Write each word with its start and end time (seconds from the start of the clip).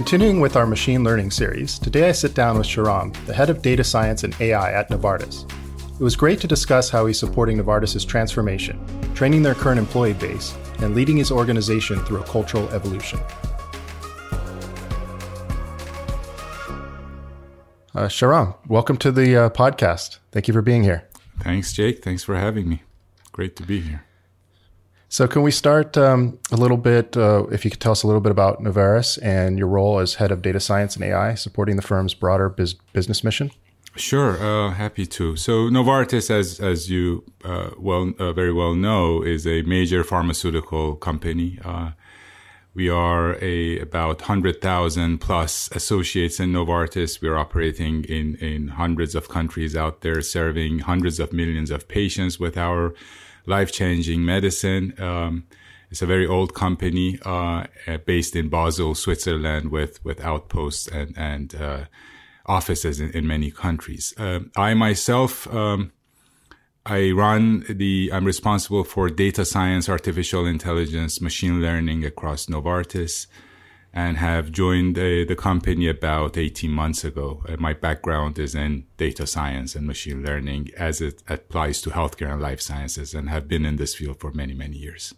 Continuing 0.00 0.40
with 0.40 0.56
our 0.56 0.66
machine 0.66 1.04
learning 1.04 1.30
series, 1.30 1.78
today 1.78 2.08
I 2.08 2.12
sit 2.12 2.32
down 2.34 2.56
with 2.56 2.66
Shahram, 2.66 3.12
the 3.26 3.34
head 3.34 3.50
of 3.50 3.60
data 3.60 3.84
science 3.84 4.24
and 4.24 4.34
AI 4.40 4.72
at 4.72 4.88
Novartis. 4.88 5.44
It 5.92 6.00
was 6.02 6.16
great 6.16 6.40
to 6.40 6.46
discuss 6.46 6.88
how 6.88 7.04
he's 7.04 7.18
supporting 7.18 7.58
Novartis' 7.58 8.08
transformation, 8.08 8.80
training 9.14 9.42
their 9.42 9.54
current 9.54 9.78
employee 9.78 10.14
base, 10.14 10.56
and 10.78 10.94
leading 10.94 11.18
his 11.18 11.30
organization 11.30 12.02
through 12.06 12.22
a 12.22 12.24
cultural 12.24 12.66
evolution. 12.70 13.20
Uh, 17.94 18.08
Shahram, 18.08 18.56
welcome 18.68 18.96
to 18.96 19.12
the 19.12 19.36
uh, 19.36 19.50
podcast. 19.50 20.18
Thank 20.32 20.48
you 20.48 20.54
for 20.54 20.62
being 20.62 20.82
here. 20.82 21.10
Thanks, 21.40 21.74
Jake. 21.74 22.02
Thanks 22.02 22.24
for 22.24 22.36
having 22.36 22.70
me. 22.70 22.84
Great 23.32 23.54
to 23.56 23.62
be 23.64 23.82
here. 23.82 24.06
So, 25.12 25.26
can 25.26 25.42
we 25.42 25.50
start 25.50 25.98
um, 25.98 26.38
a 26.52 26.56
little 26.56 26.76
bit? 26.76 27.16
Uh, 27.16 27.44
if 27.50 27.64
you 27.64 27.70
could 27.72 27.80
tell 27.80 27.90
us 27.90 28.04
a 28.04 28.06
little 28.06 28.20
bit 28.20 28.30
about 28.30 28.62
Novartis 28.62 29.18
and 29.20 29.58
your 29.58 29.66
role 29.66 29.98
as 29.98 30.14
head 30.14 30.30
of 30.30 30.40
data 30.40 30.60
science 30.60 30.94
and 30.94 31.04
AI, 31.04 31.34
supporting 31.34 31.74
the 31.74 31.82
firm's 31.82 32.14
broader 32.14 32.48
biz- 32.48 32.74
business 32.92 33.24
mission. 33.24 33.50
Sure, 33.96 34.40
uh, 34.40 34.70
happy 34.70 35.06
to. 35.06 35.34
So 35.34 35.68
Novartis, 35.68 36.30
as 36.30 36.60
as 36.60 36.88
you 36.88 37.24
uh, 37.44 37.70
well 37.76 38.12
uh, 38.20 38.32
very 38.32 38.52
well 38.52 38.76
know, 38.76 39.20
is 39.20 39.48
a 39.48 39.62
major 39.62 40.04
pharmaceutical 40.04 40.94
company. 40.94 41.58
Uh, 41.64 41.90
we 42.72 42.88
are 42.88 43.36
a 43.42 43.80
about 43.80 44.20
hundred 44.20 44.62
thousand 44.62 45.18
plus 45.18 45.68
associates 45.72 46.38
in 46.38 46.52
Novartis. 46.52 47.20
We 47.20 47.28
are 47.28 47.36
operating 47.36 48.04
in 48.04 48.36
in 48.36 48.68
hundreds 48.68 49.16
of 49.16 49.28
countries 49.28 49.74
out 49.74 50.02
there, 50.02 50.22
serving 50.22 50.78
hundreds 50.90 51.18
of 51.18 51.32
millions 51.32 51.72
of 51.72 51.88
patients 51.88 52.38
with 52.38 52.56
our 52.56 52.94
life 53.50 53.70
changing 53.72 54.24
medicine. 54.24 54.94
Um, 54.98 55.44
it's 55.90 56.02
a 56.02 56.06
very 56.06 56.26
old 56.26 56.54
company 56.54 57.18
uh, 57.24 57.66
based 58.06 58.34
in 58.36 58.48
Basel, 58.48 58.94
Switzerland, 58.94 59.70
with 59.70 60.02
with 60.04 60.20
outposts 60.20 60.86
and 60.88 61.10
and 61.18 61.54
uh, 61.54 61.84
offices 62.46 63.00
in, 63.00 63.10
in 63.10 63.26
many 63.26 63.50
countries. 63.50 64.14
Uh, 64.18 64.40
I 64.56 64.74
myself, 64.74 65.32
um, 65.54 65.92
I 66.86 67.10
run 67.10 67.64
the, 67.68 68.10
I'm 68.12 68.24
responsible 68.24 68.84
for 68.84 69.08
data 69.08 69.44
science, 69.44 69.88
artificial 69.88 70.46
intelligence, 70.46 71.20
machine 71.20 71.60
learning 71.60 72.04
across 72.04 72.46
Novartis 72.46 73.26
and 73.92 74.18
have 74.18 74.52
joined 74.52 74.94
the, 74.94 75.24
the 75.24 75.34
company 75.34 75.88
about 75.88 76.36
18 76.36 76.70
months 76.70 77.02
ago. 77.04 77.42
Uh, 77.48 77.56
my 77.58 77.72
background 77.72 78.38
is 78.38 78.54
in 78.54 78.86
data 78.96 79.26
science 79.26 79.74
and 79.74 79.86
machine 79.86 80.22
learning 80.22 80.70
as 80.76 81.00
it 81.00 81.22
applies 81.28 81.80
to 81.82 81.90
healthcare 81.90 82.32
and 82.32 82.40
life 82.40 82.60
sciences 82.60 83.14
and 83.14 83.28
have 83.28 83.48
been 83.48 83.66
in 83.66 83.76
this 83.76 83.94
field 83.94 84.20
for 84.20 84.30
many, 84.32 84.54
many 84.54 84.76
years. 84.76 85.12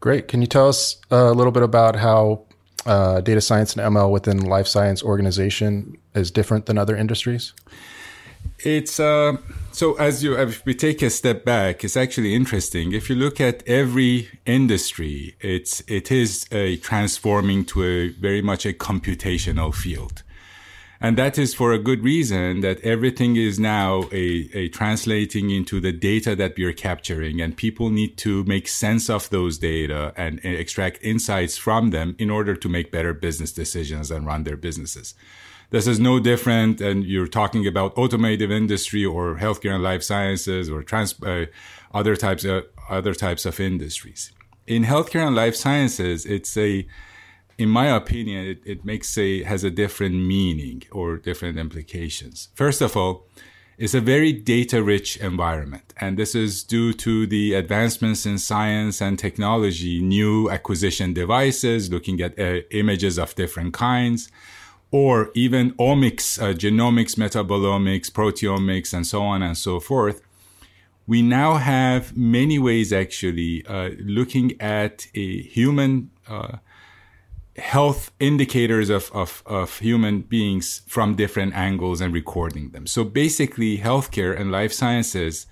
Great. 0.00 0.28
Can 0.28 0.40
you 0.40 0.46
tell 0.46 0.68
us 0.68 0.96
a 1.10 1.32
little 1.32 1.52
bit 1.52 1.62
about 1.62 1.96
how 1.96 2.42
uh, 2.84 3.20
data 3.20 3.40
science 3.40 3.76
and 3.76 3.94
ML 3.94 4.10
within 4.10 4.40
life 4.40 4.66
science 4.66 5.02
organization 5.02 5.96
is 6.14 6.30
different 6.30 6.66
than 6.66 6.76
other 6.76 6.96
industries? 6.96 7.52
It's 8.60 8.98
uh, 8.98 9.36
so 9.72 9.94
as 9.94 10.24
you 10.24 10.38
if 10.38 10.64
we 10.64 10.74
take 10.74 11.02
a 11.02 11.10
step 11.10 11.44
back, 11.44 11.84
it's 11.84 11.96
actually 11.96 12.34
interesting. 12.34 12.92
If 12.92 13.10
you 13.10 13.16
look 13.16 13.40
at 13.40 13.62
every 13.66 14.28
industry, 14.46 15.36
it's 15.40 15.82
it 15.86 16.10
is 16.10 16.46
a 16.50 16.76
transforming 16.78 17.64
to 17.66 17.84
a 17.84 18.08
very 18.08 18.40
much 18.40 18.64
a 18.64 18.72
computational 18.72 19.74
field. 19.74 20.22
And 20.98 21.18
that 21.18 21.38
is 21.38 21.54
for 21.54 21.72
a 21.72 21.78
good 21.78 22.02
reason 22.02 22.60
that 22.60 22.80
everything 22.80 23.36
is 23.36 23.58
now 23.58 24.04
a, 24.12 24.48
a 24.54 24.68
translating 24.70 25.50
into 25.50 25.78
the 25.78 25.92
data 25.92 26.34
that 26.36 26.56
we 26.56 26.64
are 26.64 26.72
capturing 26.72 27.40
and 27.40 27.54
people 27.54 27.90
need 27.90 28.16
to 28.18 28.44
make 28.44 28.66
sense 28.66 29.10
of 29.10 29.28
those 29.28 29.58
data 29.58 30.14
and, 30.16 30.40
and 30.42 30.54
extract 30.54 30.98
insights 31.02 31.58
from 31.58 31.90
them 31.90 32.16
in 32.18 32.30
order 32.30 32.56
to 32.56 32.68
make 32.68 32.90
better 32.90 33.12
business 33.12 33.52
decisions 33.52 34.10
and 34.10 34.24
run 34.24 34.44
their 34.44 34.56
businesses. 34.56 35.14
This 35.70 35.86
is 35.86 35.98
no 35.98 36.20
different. 36.20 36.80
And 36.80 37.04
you're 37.04 37.26
talking 37.26 37.66
about 37.66 37.96
automotive 37.96 38.50
industry 38.50 39.04
or 39.04 39.36
healthcare 39.36 39.74
and 39.74 39.82
life 39.82 40.02
sciences 40.02 40.70
or 40.70 40.82
trans, 40.82 41.20
uh, 41.22 41.46
other 41.92 42.16
types 42.16 42.44
of, 42.44 42.64
other 42.88 43.14
types 43.14 43.44
of 43.46 43.58
industries. 43.60 44.32
In 44.66 44.84
healthcare 44.84 45.26
and 45.26 45.36
life 45.36 45.56
sciences, 45.56 46.26
it's 46.26 46.56
a, 46.56 46.86
in 47.58 47.68
my 47.68 47.86
opinion, 47.86 48.46
it, 48.46 48.60
it 48.64 48.84
makes 48.84 49.16
a 49.16 49.42
has 49.44 49.64
a 49.64 49.70
different 49.70 50.14
meaning 50.14 50.82
or 50.90 51.16
different 51.16 51.58
implications. 51.58 52.48
First 52.54 52.80
of 52.80 52.96
all, 52.96 53.26
it's 53.78 53.94
a 53.94 54.00
very 54.00 54.32
data 54.32 54.82
rich 54.82 55.18
environment. 55.18 55.92
And 56.00 56.18
this 56.18 56.34
is 56.34 56.64
due 56.64 56.94
to 56.94 57.26
the 57.26 57.52
advancements 57.54 58.24
in 58.24 58.38
science 58.38 59.02
and 59.02 59.18
technology, 59.18 60.00
new 60.00 60.50
acquisition 60.50 61.12
devices, 61.12 61.90
looking 61.90 62.20
at 62.22 62.38
uh, 62.38 62.62
images 62.70 63.18
of 63.18 63.34
different 63.34 63.74
kinds, 63.74 64.30
or 64.90 65.30
even 65.34 65.72
omics, 65.74 66.40
uh, 66.40 66.54
genomics, 66.54 67.16
metabolomics, 67.16 68.10
proteomics, 68.10 68.92
and 68.94 69.06
so 69.06 69.22
on 69.22 69.42
and 69.42 69.56
so 69.56 69.80
forth. 69.80 70.22
We 71.06 71.22
now 71.22 71.54
have 71.54 72.16
many 72.16 72.58
ways 72.58 72.92
actually 72.92 73.64
uh, 73.66 73.90
looking 73.98 74.60
at 74.60 75.06
a 75.14 75.42
human 75.42 76.10
uh, 76.28 76.58
health 77.56 78.10
indicators 78.20 78.90
of, 78.90 79.10
of, 79.12 79.42
of 79.46 79.78
human 79.78 80.22
beings 80.22 80.82
from 80.86 81.14
different 81.14 81.54
angles 81.54 82.00
and 82.00 82.12
recording 82.12 82.70
them. 82.70 82.86
So 82.86 83.04
basically, 83.04 83.78
healthcare 83.78 84.38
and 84.38 84.50
life 84.50 84.72
sciences, 84.72 85.46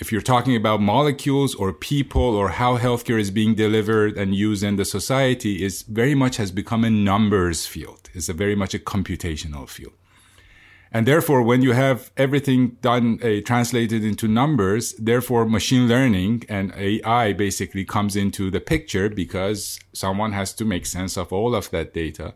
if 0.00 0.12
you're 0.12 0.20
talking 0.20 0.54
about 0.56 0.80
molecules 0.80 1.54
or 1.54 1.72
people 1.72 2.22
or 2.22 2.50
how 2.50 2.78
healthcare 2.78 3.18
is 3.18 3.30
being 3.30 3.54
delivered 3.54 4.16
and 4.16 4.34
used 4.34 4.62
in 4.62 4.76
the 4.76 4.84
society, 4.84 5.64
is 5.64 5.82
very 5.82 6.14
much 6.14 6.36
has 6.36 6.50
become 6.50 6.84
a 6.84 6.90
numbers 6.90 7.66
field. 7.66 8.10
It's 8.14 8.28
a 8.28 8.34
very 8.34 8.54
much 8.54 8.74
a 8.74 8.78
computational 8.78 9.68
field. 9.68 9.94
And 10.92 11.06
therefore, 11.06 11.42
when 11.42 11.62
you 11.62 11.72
have 11.72 12.10
everything 12.16 12.76
done, 12.80 13.18
uh, 13.22 13.40
translated 13.44 14.04
into 14.04 14.28
numbers, 14.28 14.94
therefore 14.94 15.44
machine 15.44 15.88
learning 15.88 16.44
and 16.48 16.72
AI 16.76 17.32
basically 17.32 17.84
comes 17.84 18.16
into 18.16 18.50
the 18.50 18.60
picture 18.60 19.08
because 19.08 19.78
someone 19.92 20.32
has 20.32 20.54
to 20.54 20.64
make 20.64 20.86
sense 20.86 21.16
of 21.16 21.32
all 21.32 21.54
of 21.54 21.70
that 21.70 21.92
data. 21.92 22.34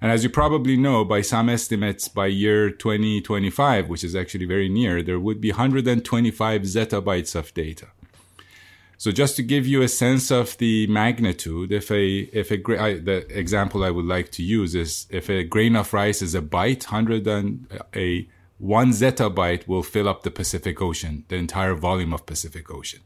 And 0.00 0.10
as 0.10 0.22
you 0.22 0.30
probably 0.30 0.76
know, 0.76 1.04
by 1.04 1.22
some 1.22 1.48
estimates, 1.48 2.08
by 2.08 2.26
year 2.26 2.70
2025, 2.70 3.88
which 3.88 4.04
is 4.04 4.14
actually 4.14 4.44
very 4.44 4.68
near, 4.68 5.02
there 5.02 5.20
would 5.20 5.40
be 5.40 5.50
125 5.50 6.62
zettabytes 6.62 7.34
of 7.34 7.54
data. 7.54 7.88
So 8.96 9.10
just 9.10 9.36
to 9.36 9.42
give 9.42 9.66
you 9.66 9.82
a 9.82 9.88
sense 9.88 10.30
of 10.30 10.56
the 10.58 10.86
magnitude, 10.86 11.72
if 11.72 11.90
a 11.90 12.20
if 12.32 12.50
a 12.50 12.80
I, 12.80 12.98
the 12.98 13.26
example 13.38 13.84
I 13.84 13.90
would 13.90 14.04
like 14.04 14.30
to 14.32 14.42
use 14.42 14.74
is 14.74 15.06
if 15.10 15.28
a 15.28 15.42
grain 15.44 15.76
of 15.76 15.92
rice 15.92 16.22
is 16.22 16.34
a 16.34 16.40
byte, 16.40 16.84
hundred 16.84 17.26
and 17.26 17.66
a 17.94 18.28
one 18.58 18.90
zettabyte 18.92 19.66
will 19.66 19.82
fill 19.82 20.08
up 20.08 20.22
the 20.22 20.30
Pacific 20.30 20.80
Ocean, 20.80 21.24
the 21.28 21.36
entire 21.36 21.74
volume 21.74 22.12
of 22.12 22.24
Pacific 22.24 22.70
Ocean. 22.70 23.00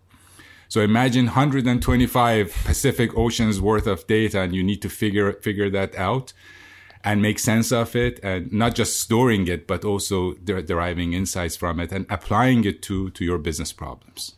So 0.68 0.82
imagine 0.82 1.24
125 1.24 2.54
Pacific 2.64 3.16
Oceans 3.16 3.58
worth 3.60 3.86
of 3.86 4.06
data, 4.06 4.42
and 4.42 4.54
you 4.54 4.62
need 4.62 4.82
to 4.82 4.90
figure 4.90 5.32
figure 5.32 5.70
that 5.70 5.96
out 5.96 6.32
and 7.08 7.22
make 7.22 7.38
sense 7.38 7.72
of 7.72 7.96
it, 7.96 8.20
and 8.22 8.52
not 8.52 8.74
just 8.74 9.00
storing 9.00 9.48
it, 9.48 9.66
but 9.66 9.82
also 9.82 10.34
der- 10.44 10.60
deriving 10.60 11.14
insights 11.14 11.56
from 11.56 11.80
it 11.80 11.90
and 11.90 12.04
applying 12.10 12.64
it 12.64 12.82
to 12.82 13.08
to 13.10 13.24
your 13.24 13.38
business 13.38 13.72
problems. 13.72 14.36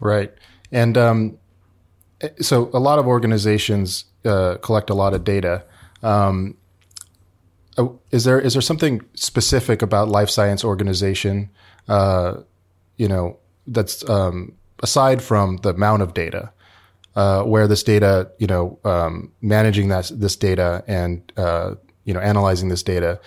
Right. 0.00 0.32
And 0.70 0.96
um, 0.96 1.38
so 2.40 2.70
a 2.72 2.78
lot 2.78 3.00
of 3.00 3.06
organizations 3.06 4.04
uh, 4.24 4.58
collect 4.62 4.88
a 4.90 4.94
lot 4.94 5.14
of 5.14 5.24
data. 5.24 5.64
Um, 6.02 6.56
uh, 7.76 7.88
is 8.12 8.22
there 8.22 8.40
is 8.40 8.52
there 8.52 8.62
something 8.62 9.02
specific 9.14 9.82
about 9.82 10.08
life 10.08 10.30
science 10.30 10.64
organization, 10.64 11.50
uh, 11.88 12.34
you 12.96 13.08
know, 13.08 13.36
that's 13.66 14.08
um, 14.08 14.52
aside 14.82 15.22
from 15.22 15.56
the 15.62 15.70
amount 15.70 16.02
of 16.02 16.14
data, 16.14 16.52
uh, 17.18 17.42
where 17.42 17.66
this 17.66 17.82
data, 17.82 18.30
you 18.38 18.46
know, 18.46 18.78
um, 18.84 19.32
managing 19.42 19.88
that 19.88 20.08
this 20.14 20.36
data 20.36 20.84
and 20.86 21.32
uh, 21.36 21.74
you 22.04 22.14
know 22.14 22.20
analyzing 22.20 22.68
this 22.68 22.84
data 22.84 23.20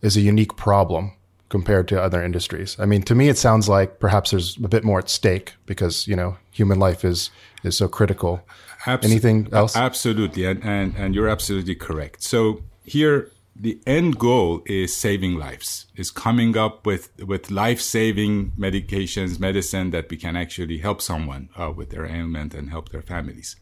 is 0.00 0.16
a 0.16 0.22
unique 0.22 0.56
problem 0.56 1.12
compared 1.50 1.86
to 1.88 2.02
other 2.02 2.24
industries. 2.24 2.74
I 2.80 2.86
mean, 2.86 3.02
to 3.02 3.14
me, 3.14 3.28
it 3.28 3.36
sounds 3.36 3.68
like 3.68 4.00
perhaps 4.00 4.30
there's 4.30 4.56
a 4.56 4.68
bit 4.68 4.82
more 4.82 4.98
at 4.98 5.10
stake 5.10 5.52
because 5.66 6.08
you 6.08 6.16
know 6.16 6.38
human 6.52 6.78
life 6.78 7.04
is 7.04 7.30
is 7.62 7.76
so 7.76 7.86
critical. 7.86 8.40
Absol- 8.86 9.04
Anything 9.04 9.48
else? 9.52 9.76
Absolutely, 9.76 10.46
and, 10.46 10.64
and 10.64 10.94
and 10.96 11.14
you're 11.14 11.28
absolutely 11.28 11.74
correct. 11.74 12.22
So 12.22 12.62
here, 12.86 13.30
the 13.56 13.80
end 13.86 14.18
goal 14.18 14.62
is 14.66 14.94
saving 14.94 15.36
lives. 15.36 15.86
Is 15.96 16.10
coming 16.10 16.56
up 16.56 16.86
with 16.86 17.10
with 17.24 17.50
life 17.50 17.80
saving 17.80 18.52
medications, 18.58 19.38
medicine 19.38 19.90
that 19.90 20.10
we 20.10 20.16
can 20.16 20.36
actually 20.36 20.78
help 20.78 21.00
someone 21.00 21.50
uh, 21.56 21.70
with 21.70 21.90
their 21.90 22.06
ailment 22.06 22.54
and 22.54 22.70
help 22.70 22.88
their 22.88 23.02
families. 23.02 23.56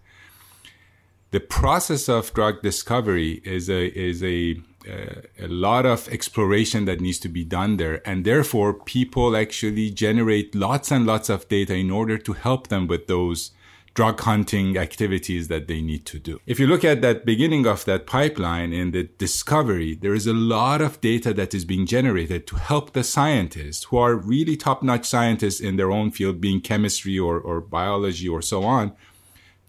The 1.31 1.41
process 1.41 2.09
of 2.09 2.33
drug 2.35 2.63
discovery 2.63 3.41
is 3.45 3.69
a 3.69 3.87
is 3.87 4.23
a 4.23 4.61
a 4.87 5.47
lot 5.47 5.87
of 5.87 6.09
exploration 6.09 6.87
that 6.87 7.01
needs 7.01 7.19
to 7.21 7.29
be 7.29 7.45
done 7.45 7.77
there. 7.77 8.07
And 8.09 8.25
therefore, 8.25 8.75
people 8.75 9.37
actually 9.37 9.91
generate 9.91 10.55
lots 10.55 10.91
and 10.91 11.07
lots 11.07 11.29
of 11.29 11.49
data 11.49 11.75
in 11.75 11.91
order 11.91 12.19
to 12.19 12.33
help 12.33 12.69
them 12.69 12.87
with 12.87 13.07
those 13.07 13.53
drug 13.95 14.21
hunting 14.21 14.79
activities 14.79 15.49
that 15.49 15.69
they 15.69 15.83
need 15.83 16.07
to 16.07 16.19
do. 16.19 16.41
If 16.47 16.59
you 16.59 16.67
look 16.67 16.85
at 16.85 17.03
that 17.03 17.27
beginning 17.27 17.67
of 17.67 17.85
that 17.85 18.07
pipeline 18.07 18.73
in 18.73 18.93
the 18.93 19.05
discovery, 19.05 19.95
there 19.95 20.15
is 20.15 20.27
a 20.27 20.33
lot 20.33 20.81
of 20.81 21.01
data 21.01 21.35
that 21.35 21.53
is 21.53 21.65
being 21.65 21.87
generated 21.87 22.47
to 22.47 22.57
help 22.57 22.93
the 22.93 23.05
scientists 23.05 23.85
who 23.85 23.99
are 23.99 24.15
really 24.15 24.57
top 24.57 24.83
notch 24.83 25.05
scientists 25.05 25.61
in 25.61 25.77
their 25.77 25.91
own 25.91 26.11
field, 26.11 26.41
being 26.41 26.61
chemistry 26.61 27.19
or, 27.19 27.39
or 27.39 27.61
biology 27.61 28.29
or 28.29 28.41
so 28.41 28.63
on, 28.65 28.93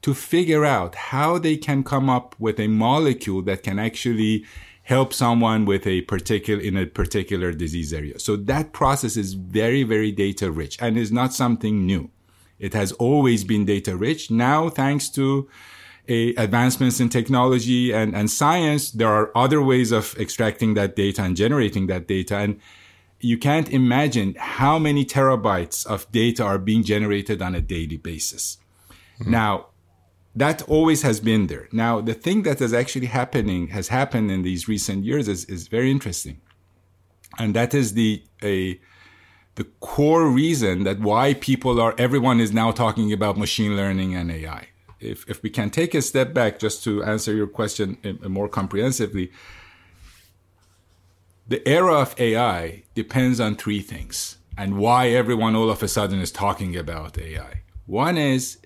to 0.02 0.14
figure 0.14 0.66
out 0.66 0.96
how 0.96 1.38
they 1.38 1.58
can 1.58 1.84
come 1.84 2.10
up 2.10 2.36
with 2.40 2.60
a 2.60 2.68
molecule 2.68 3.42
that 3.42 3.64
can 3.64 3.80
actually 3.80 4.46
help 4.84 5.14
someone 5.14 5.64
with 5.66 5.88
a 5.88 6.02
particular 6.02 6.62
in 6.62 6.76
a 6.76 6.86
particular 6.86 7.54
disease 7.54 7.94
area. 7.94 8.20
So 8.20 8.36
that 8.36 8.74
process 8.74 9.16
is 9.16 9.34
very, 9.34 9.84
very 9.84 10.12
data 10.12 10.52
rich 10.52 10.78
and 10.82 10.98
is 10.98 11.12
not 11.12 11.34
something 11.34 11.86
new. 11.86 12.12
It 12.64 12.74
has 12.74 12.94
always 12.94 13.44
been 13.44 13.66
data 13.66 13.98
rich. 13.98 14.32
Now, 14.32 14.70
thanks 14.70 15.10
to 15.10 15.50
a, 16.08 16.34
advancements 16.36 17.02
in 17.02 17.10
technology 17.10 17.92
and, 17.92 18.16
and 18.16 18.32
science, 18.32 18.92
there 18.92 19.10
are 19.10 19.32
other 19.36 19.62
ways 19.62 19.92
of 19.92 20.16
extracting 20.18 20.74
that 20.76 20.96
data 20.96 21.24
and 21.24 21.36
generating 21.36 21.88
that 21.88 22.08
data. 22.08 22.38
And 22.38 22.62
you 23.20 23.38
can't 23.38 23.70
imagine 23.70 24.36
how 24.40 24.80
many 24.80 25.04
terabytes 25.04 25.86
of 25.86 26.10
data 26.14 26.44
are 26.44 26.58
being 26.58 26.84
generated 26.84 27.42
on 27.42 27.54
a 27.54 27.62
daily 27.62 27.98
basis. 27.98 28.58
Mm-hmm. 29.20 29.32
Now, 29.32 29.68
that 30.34 30.62
always 30.64 31.02
has 31.02 31.20
been 31.20 31.48
there. 31.48 31.68
Now, 31.74 32.00
the 32.00 32.14
thing 32.14 32.44
that 32.44 32.62
is 32.62 32.74
actually 32.74 33.08
happening, 33.08 33.68
has 33.68 33.90
happened 33.90 34.32
in 34.32 34.42
these 34.44 34.70
recent 34.70 35.04
years 35.04 35.28
is, 35.28 35.44
is 35.46 35.68
very 35.68 35.92
interesting. 35.92 36.40
And 37.38 37.54
that 37.56 37.74
is 37.74 37.94
the, 37.94 38.24
a, 38.42 38.80
the 39.56 39.66
core 39.80 40.28
reason 40.28 40.84
that 40.84 41.00
why 41.00 41.36
people 41.36 41.80
are, 41.80 41.94
everyone 41.98 42.40
is 42.40 42.52
now 42.52 42.72
talking 42.72 43.14
about 43.14 43.38
machine 43.38 43.76
learning 43.76 44.16
and 44.16 44.32
AI. 44.32 44.68
If, 45.00 45.30
if 45.30 45.44
we 45.44 45.50
can 45.50 45.70
take 45.70 45.94
a 45.94 46.02
step 46.02 46.34
back 46.34 46.60
just 46.60 46.84
to 46.86 47.04
answer 47.04 47.34
your 47.34 47.48
question 47.48 47.98
eh, 48.04 48.14
eh, 48.24 48.28
more 48.28 48.48
comprehensively, 48.48 49.32
the 51.48 51.68
era 51.68 51.96
of 51.96 52.20
AI 52.20 52.84
depends 52.96 53.40
on 53.40 53.56
three 53.56 53.82
things 53.82 54.38
and 54.58 54.78
why 54.78 55.10
everyone 55.10 55.56
all 55.56 55.70
of 55.70 55.84
a 55.84 55.88
sudden 55.88 56.20
is 56.20 56.32
talking 56.32 56.76
about 56.76 57.18
AI. 57.18 57.64
One 57.86 58.18
is, 58.18 58.60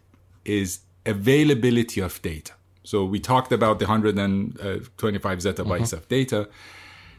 is 0.45 0.81
availability 1.05 2.01
of 2.01 2.21
data. 2.21 2.53
So 2.83 3.03
we 3.03 3.19
talked 3.19 3.51
about 3.51 3.79
the 3.79 3.85
125 3.85 4.59
uh, 4.61 5.41
zettabytes 5.41 5.65
mm-hmm. 5.65 5.95
of 5.95 6.07
data. 6.07 6.49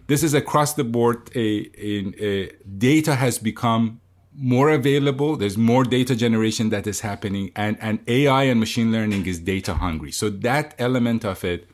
This 0.09 0.23
is 0.23 0.35
across 0.35 0.75
the 0.75 0.85
board. 0.85 1.31
A, 1.35 1.71
a, 1.79 2.15
a, 2.21 2.53
data 2.79 3.15
has 3.15 3.39
become 3.39 4.01
more 4.35 4.71
available. 4.71 5.37
There's 5.37 5.59
more 5.59 5.85
data 5.85 6.17
generation 6.17 6.71
that 6.71 6.87
is 6.87 7.01
happening, 7.01 7.53
and, 7.55 7.77
and 7.81 8.01
AI 8.09 8.45
and 8.45 8.59
machine 8.59 8.91
learning 8.91 9.27
is 9.27 9.39
data 9.39 9.75
hungry. 9.75 10.11
So 10.11 10.31
that 10.31 10.75
element 10.79 11.25
of 11.25 11.45
it 11.45 11.69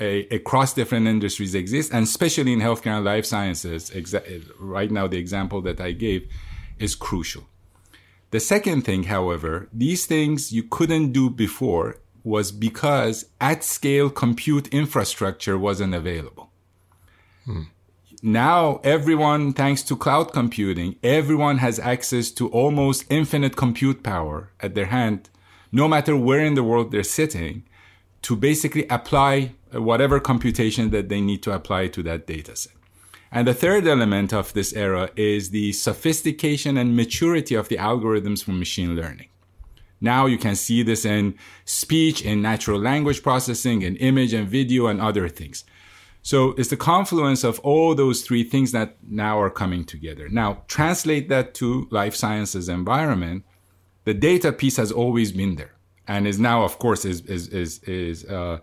a, 0.00 0.26
across 0.34 0.74
different 0.74 1.06
industries 1.06 1.54
exists, 1.54 1.92
and 1.92 2.04
especially 2.04 2.52
in 2.52 2.60
healthcare 2.60 2.96
and 2.96 3.04
life 3.04 3.24
sciences. 3.24 3.90
Exa- 3.90 4.50
right 4.58 4.90
now, 4.90 5.06
the 5.06 5.18
example 5.18 5.60
that 5.62 5.80
I 5.80 5.92
gave 5.92 6.28
is 6.78 6.96
crucial. 6.96 7.44
The 8.32 8.40
second 8.40 8.82
thing, 8.82 9.04
however, 9.04 9.68
these 9.72 10.06
things 10.06 10.52
you 10.52 10.64
couldn't 10.64 11.12
do 11.12 11.30
before 11.30 11.98
was 12.24 12.50
because 12.50 13.26
at 13.40 13.62
scale 13.62 14.10
compute 14.10 14.68
infrastructure 14.68 15.58
wasn't 15.58 15.94
available. 15.94 16.49
Hmm. 17.44 17.62
Now 18.22 18.80
everyone, 18.84 19.54
thanks 19.54 19.82
to 19.84 19.96
cloud 19.96 20.32
computing, 20.32 20.96
everyone 21.02 21.58
has 21.58 21.78
access 21.78 22.30
to 22.32 22.48
almost 22.48 23.06
infinite 23.08 23.56
compute 23.56 24.02
power 24.02 24.50
at 24.60 24.74
their 24.74 24.86
hand, 24.86 25.30
no 25.72 25.88
matter 25.88 26.14
where 26.16 26.40
in 26.40 26.54
the 26.54 26.62
world 26.62 26.90
they're 26.90 27.02
sitting, 27.02 27.64
to 28.22 28.36
basically 28.36 28.86
apply 28.88 29.52
whatever 29.72 30.20
computation 30.20 30.90
that 30.90 31.08
they 31.08 31.20
need 31.20 31.42
to 31.44 31.52
apply 31.52 31.88
to 31.88 32.02
that 32.02 32.26
data 32.26 32.54
set. 32.56 32.72
And 33.32 33.46
the 33.46 33.54
third 33.54 33.86
element 33.86 34.32
of 34.32 34.52
this 34.52 34.72
era 34.72 35.10
is 35.16 35.50
the 35.50 35.72
sophistication 35.72 36.76
and 36.76 36.96
maturity 36.96 37.54
of 37.54 37.68
the 37.68 37.76
algorithms 37.76 38.42
for 38.42 38.50
machine 38.50 38.96
learning. 38.96 39.28
Now 40.00 40.26
you 40.26 40.38
can 40.38 40.56
see 40.56 40.82
this 40.82 41.04
in 41.04 41.36
speech, 41.64 42.22
in 42.22 42.42
natural 42.42 42.80
language 42.80 43.22
processing, 43.22 43.82
in 43.82 43.96
image 43.96 44.32
and 44.32 44.48
video 44.48 44.86
and 44.88 45.00
other 45.00 45.28
things. 45.28 45.64
So 46.22 46.50
it's 46.58 46.68
the 46.68 46.76
confluence 46.76 47.44
of 47.44 47.58
all 47.60 47.94
those 47.94 48.22
three 48.22 48.44
things 48.44 48.72
that 48.72 48.96
now 49.06 49.40
are 49.40 49.50
coming 49.50 49.84
together. 49.84 50.28
Now 50.28 50.62
translate 50.68 51.28
that 51.28 51.54
to 51.54 51.88
life 51.90 52.14
sciences 52.14 52.68
environment. 52.68 53.44
The 54.04 54.14
data 54.14 54.52
piece 54.52 54.76
has 54.76 54.92
always 54.92 55.32
been 55.32 55.56
there 55.56 55.72
and 56.06 56.26
is 56.26 56.38
now, 56.38 56.64
of 56.64 56.78
course, 56.78 57.04
is, 57.04 57.22
is, 57.22 57.48
is, 57.48 57.78
is, 57.84 58.24
uh, 58.26 58.58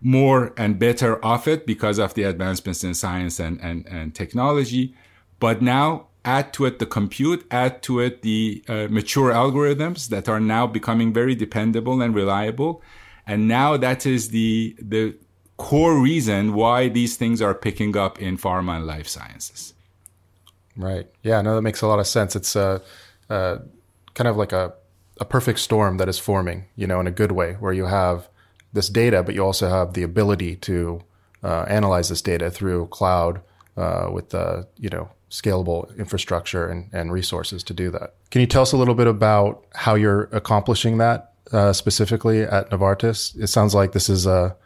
more 0.00 0.52
and 0.56 0.78
better 0.78 1.24
off 1.24 1.48
it 1.48 1.66
because 1.66 1.98
of 1.98 2.14
the 2.14 2.22
advancements 2.22 2.84
in 2.84 2.94
science 2.94 3.40
and, 3.40 3.60
and, 3.60 3.86
and 3.88 4.14
technology. 4.14 4.94
But 5.40 5.62
now 5.62 6.08
add 6.24 6.52
to 6.54 6.66
it 6.66 6.78
the 6.78 6.86
compute, 6.86 7.46
add 7.50 7.82
to 7.82 8.00
it 8.00 8.22
the 8.22 8.62
uh, 8.68 8.86
mature 8.90 9.32
algorithms 9.32 10.08
that 10.08 10.28
are 10.28 10.40
now 10.40 10.66
becoming 10.66 11.12
very 11.12 11.34
dependable 11.34 12.00
and 12.02 12.14
reliable. 12.14 12.82
And 13.26 13.48
now 13.48 13.76
that 13.76 14.06
is 14.06 14.30
the, 14.30 14.76
the 14.80 15.16
core 15.58 16.00
reason 16.00 16.54
why 16.54 16.88
these 16.88 17.16
things 17.16 17.42
are 17.42 17.54
picking 17.54 17.96
up 17.96 18.18
in 18.20 18.38
pharma 18.38 18.76
and 18.76 18.86
life 18.86 19.06
sciences. 19.06 19.74
Right. 20.76 21.06
Yeah, 21.22 21.42
no, 21.42 21.56
that 21.56 21.62
makes 21.62 21.82
a 21.82 21.86
lot 21.86 21.98
of 21.98 22.06
sense. 22.06 22.34
It's 22.34 22.56
uh, 22.56 22.78
uh, 23.28 23.58
kind 24.14 24.28
of 24.28 24.36
like 24.36 24.52
a, 24.52 24.72
a 25.20 25.24
perfect 25.24 25.58
storm 25.58 25.98
that 25.98 26.08
is 26.08 26.18
forming, 26.18 26.66
you 26.76 26.86
know, 26.86 27.00
in 27.00 27.06
a 27.06 27.10
good 27.10 27.32
way, 27.32 27.54
where 27.54 27.72
you 27.72 27.86
have 27.86 28.28
this 28.72 28.88
data, 28.88 29.22
but 29.22 29.34
you 29.34 29.44
also 29.44 29.68
have 29.68 29.94
the 29.94 30.04
ability 30.04 30.56
to 30.56 31.02
uh, 31.42 31.64
analyze 31.68 32.08
this 32.08 32.22
data 32.22 32.50
through 32.50 32.86
cloud 32.86 33.40
uh, 33.76 34.08
with 34.12 34.30
the 34.30 34.66
you 34.76 34.88
know 34.88 35.08
scalable 35.30 35.96
infrastructure 35.98 36.66
and, 36.68 36.88
and 36.92 37.12
resources 37.12 37.62
to 37.62 37.74
do 37.74 37.90
that. 37.90 38.14
Can 38.30 38.40
you 38.40 38.46
tell 38.46 38.62
us 38.62 38.72
a 38.72 38.76
little 38.76 38.94
bit 38.94 39.06
about 39.06 39.64
how 39.74 39.94
you're 39.94 40.24
accomplishing 40.32 40.98
that 40.98 41.32
uh, 41.52 41.72
specifically 41.72 42.42
at 42.42 42.70
Novartis? 42.70 43.38
It 43.38 43.48
sounds 43.48 43.74
like 43.74 43.92
this 43.92 44.08
is 44.08 44.26
a, 44.26 44.56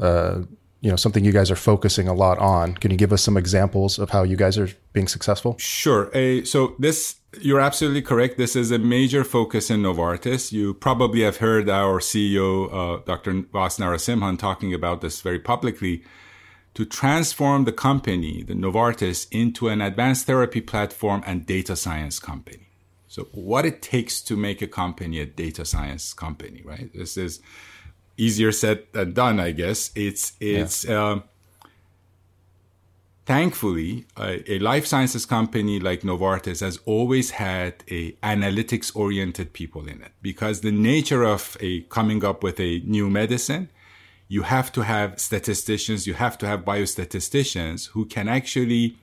a 0.00 0.46
you 0.80 0.90
know 0.90 0.96
something 0.96 1.24
you 1.24 1.32
guys 1.32 1.50
are 1.50 1.56
focusing 1.56 2.08
a 2.08 2.14
lot 2.14 2.38
on. 2.38 2.74
Can 2.74 2.90
you 2.90 2.96
give 2.96 3.12
us 3.12 3.22
some 3.22 3.36
examples 3.36 3.98
of 3.98 4.10
how 4.10 4.22
you 4.22 4.36
guys 4.36 4.56
are 4.58 4.68
being 4.92 5.08
successful? 5.08 5.56
Sure. 5.58 6.14
Uh, 6.16 6.44
so 6.44 6.74
this 6.78 7.16
you're 7.40 7.60
absolutely 7.60 8.02
correct. 8.02 8.38
This 8.38 8.56
is 8.56 8.70
a 8.70 8.78
major 8.78 9.22
focus 9.22 9.70
in 9.70 9.82
Novartis. 9.82 10.52
You 10.52 10.74
probably 10.74 11.22
have 11.22 11.36
heard 11.36 11.68
our 11.68 12.00
CEO, 12.00 12.72
uh, 12.72 13.02
Dr. 13.04 13.44
Vas 13.52 13.78
Narasimhan, 13.78 14.38
talking 14.38 14.74
about 14.74 15.00
this 15.00 15.20
very 15.20 15.38
publicly 15.38 16.02
to 16.74 16.84
transform 16.84 17.64
the 17.64 17.72
company, 17.72 18.42
the 18.42 18.54
Novartis, 18.54 19.26
into 19.30 19.68
an 19.68 19.80
advanced 19.80 20.26
therapy 20.26 20.60
platform 20.60 21.22
and 21.26 21.46
data 21.46 21.76
science 21.76 22.18
company. 22.18 22.68
So, 23.06 23.24
what 23.32 23.66
it 23.66 23.82
takes 23.82 24.22
to 24.22 24.36
make 24.36 24.62
a 24.62 24.68
company 24.68 25.20
a 25.20 25.26
data 25.26 25.64
science 25.64 26.12
company, 26.12 26.62
right? 26.64 26.90
This 26.94 27.16
is 27.16 27.40
easier 28.20 28.52
said 28.52 28.84
than 28.92 29.12
done, 29.12 29.40
I 29.40 29.50
guess. 29.52 29.90
It's 29.94 30.32
it's 30.40 30.84
yeah. 30.84 31.02
uh, 31.02 31.20
thankfully 33.30 34.06
a, 34.16 34.52
a, 34.54 34.58
life 34.58 34.86
sciences 34.86 35.24
company 35.24 35.78
like 35.78 36.00
Novartis 36.00 36.60
has 36.60 36.80
always 36.84 37.30
had 37.30 37.84
a 37.88 38.12
analytics 38.34 38.94
oriented 38.96 39.52
people 39.52 39.86
in 39.86 40.02
it 40.02 40.12
because 40.20 40.62
the 40.62 40.72
nature 40.72 41.22
of 41.22 41.56
a 41.60 41.82
coming 41.82 42.24
up 42.24 42.42
with 42.42 42.58
a 42.58 42.80
new 42.80 43.08
medicine 43.08 43.70
you 44.26 44.42
have 44.42 44.72
to 44.72 44.82
have 44.82 45.20
statisticians 45.20 46.08
you 46.08 46.14
have 46.14 46.36
to 46.38 46.46
have 46.46 46.60
biostatisticians 46.64 47.90
who 47.90 48.04
can 48.04 48.26
actually 48.28 48.96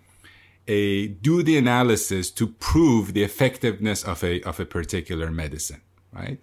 a, 0.68 1.08
do 1.08 1.42
the 1.42 1.58
analysis 1.58 2.30
to 2.32 2.48
prove 2.48 3.14
the 3.14 3.24
effectiveness 3.24 4.04
of 4.04 4.24
a 4.26 4.42
of 4.42 4.60
a 4.60 4.66
particular 4.66 5.32
medicine 5.32 5.82
right 6.12 6.40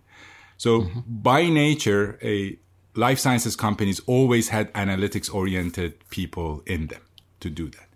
so 0.56 0.70
mm-hmm. 0.82 1.00
by 1.30 1.48
nature 1.48 2.18
a 2.22 2.58
life 2.94 3.18
sciences 3.18 3.56
companies 3.56 4.00
always 4.06 4.48
had 4.48 4.72
analytics 4.74 5.32
oriented 5.32 6.08
people 6.10 6.62
in 6.66 6.86
them 6.88 7.02
to 7.40 7.50
do 7.50 7.68
that. 7.68 7.88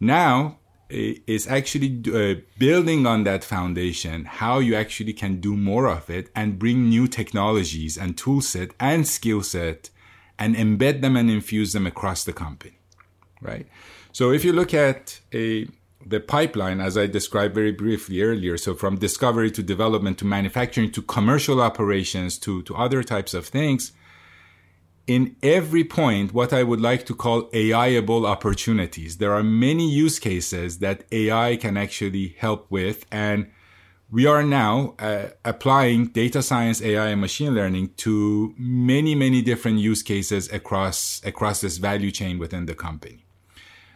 Now 0.00 0.58
it's 0.88 1.48
actually 1.48 2.00
uh, 2.14 2.40
building 2.58 3.06
on 3.06 3.24
that 3.24 3.42
foundation, 3.42 4.24
how 4.24 4.60
you 4.60 4.76
actually 4.76 5.12
can 5.12 5.40
do 5.40 5.56
more 5.56 5.88
of 5.88 6.08
it 6.08 6.30
and 6.34 6.58
bring 6.58 6.88
new 6.88 7.08
technologies 7.08 7.98
and 7.98 8.16
tool 8.16 8.40
set 8.40 8.70
and 8.78 9.06
skill 9.06 9.42
set 9.42 9.90
and 10.38 10.54
embed 10.54 11.00
them 11.00 11.16
and 11.16 11.30
infuse 11.30 11.72
them 11.72 11.86
across 11.86 12.22
the 12.24 12.32
company, 12.32 12.78
right? 13.40 13.66
So 14.12 14.30
if 14.30 14.44
you 14.44 14.52
look 14.52 14.72
at 14.74 15.20
a 15.34 15.68
the 16.08 16.20
pipeline, 16.20 16.80
as 16.80 16.96
I 16.96 17.06
described 17.08 17.52
very 17.52 17.72
briefly 17.72 18.22
earlier, 18.22 18.56
so 18.56 18.74
from 18.74 18.96
discovery 18.96 19.50
to 19.50 19.62
development 19.62 20.18
to 20.18 20.24
manufacturing 20.24 20.92
to 20.92 21.02
commercial 21.02 21.60
operations 21.60 22.38
to, 22.38 22.62
to 22.62 22.76
other 22.76 23.02
types 23.02 23.34
of 23.34 23.46
things, 23.46 23.90
in 25.06 25.36
every 25.42 25.84
point 25.84 26.34
what 26.34 26.52
I 26.52 26.62
would 26.62 26.80
like 26.80 27.06
to 27.06 27.14
call 27.14 27.48
AIable 27.50 28.26
opportunities. 28.26 29.18
There 29.18 29.32
are 29.32 29.42
many 29.42 29.88
use 29.88 30.18
cases 30.18 30.78
that 30.80 31.04
AI 31.12 31.56
can 31.56 31.76
actually 31.76 32.34
help 32.38 32.66
with. 32.70 33.06
And 33.10 33.50
we 34.10 34.26
are 34.26 34.42
now 34.42 34.94
uh, 34.98 35.28
applying 35.44 36.06
data 36.06 36.42
science, 36.42 36.80
AI, 36.82 37.08
and 37.08 37.20
machine 37.20 37.54
learning 37.54 37.90
to 37.98 38.54
many, 38.56 39.14
many 39.14 39.42
different 39.42 39.78
use 39.78 40.02
cases 40.02 40.52
across 40.52 41.20
across 41.24 41.60
this 41.60 41.78
value 41.78 42.10
chain 42.10 42.38
within 42.38 42.66
the 42.66 42.74
company. 42.74 43.24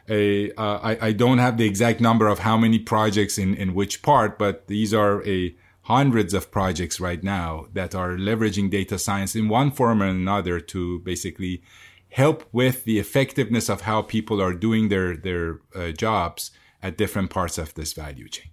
A, 0.09 0.51
uh, 0.53 0.79
I, 0.83 1.09
I, 1.09 1.13
don't 1.13 1.39
have 1.39 1.57
the 1.57 1.67
exact 1.67 2.01
number 2.01 2.27
of 2.27 2.41
how 2.41 2.57
many 2.57 2.81
projects 2.81 3.39
in, 3.39 3.55
in 3.55 3.75
which 3.75 4.03
part, 4.03 4.41
but 4.41 4.67
these 4.67 4.93
are 4.93 5.25
a 5.25 5.55
hundreds 5.91 6.33
of 6.35 6.53
projects 6.53 7.01
right 7.01 7.25
now 7.25 7.67
that 7.73 7.95
are 7.97 8.11
leveraging 8.11 8.71
data 8.71 8.97
science 8.97 9.35
in 9.35 9.49
one 9.49 9.71
form 9.73 10.01
or 10.01 10.07
another 10.07 10.61
to 10.61 11.01
basically 11.01 11.63
help 12.11 12.45
with 12.53 12.85
the 12.85 12.99
effectiveness 13.01 13.69
of 13.69 13.81
how 13.83 14.01
people 14.01 14.41
are 14.41 14.55
doing 14.55 14.89
their 14.89 15.17
their 15.17 15.61
uh, 15.75 15.91
jobs 15.91 16.53
at 16.83 16.97
different 16.97 17.29
parts 17.31 17.59
of 17.59 17.75
this 17.75 17.93
value 17.93 18.29
chain. 18.29 18.51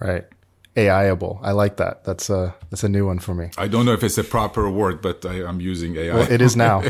Right. 0.00 0.24
AIable. 0.76 1.40
I 1.42 1.52
like 1.52 1.76
that. 1.78 2.04
That's 2.04 2.30
a 2.30 2.54
that's 2.70 2.84
a 2.84 2.88
new 2.88 3.04
one 3.06 3.18
for 3.18 3.34
me. 3.34 3.50
I 3.58 3.66
don't 3.66 3.84
know 3.86 3.92
if 3.92 4.04
it's 4.04 4.18
a 4.18 4.24
proper 4.24 4.70
word, 4.70 5.02
but 5.02 5.26
I, 5.26 5.48
am 5.48 5.60
using 5.60 5.96
AI. 5.96 6.14
Well, 6.14 6.30
it 6.30 6.40
is 6.40 6.56
now. 6.56 6.78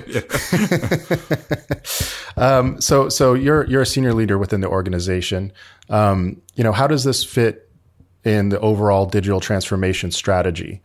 um, 2.36 2.80
so 2.80 3.08
so 3.08 3.32
you're 3.34 3.64
you're 3.66 3.82
a 3.82 3.86
senior 3.86 4.12
leader 4.12 4.36
within 4.36 4.60
the 4.60 4.68
organization. 4.68 5.52
Um, 5.88 6.42
you 6.56 6.64
know, 6.64 6.72
how 6.72 6.86
does 6.86 7.04
this 7.04 7.24
fit 7.24 7.69
in 8.24 8.50
the 8.50 8.60
overall 8.60 9.06
digital 9.06 9.40
transformation 9.40 10.10
strategy? 10.10 10.80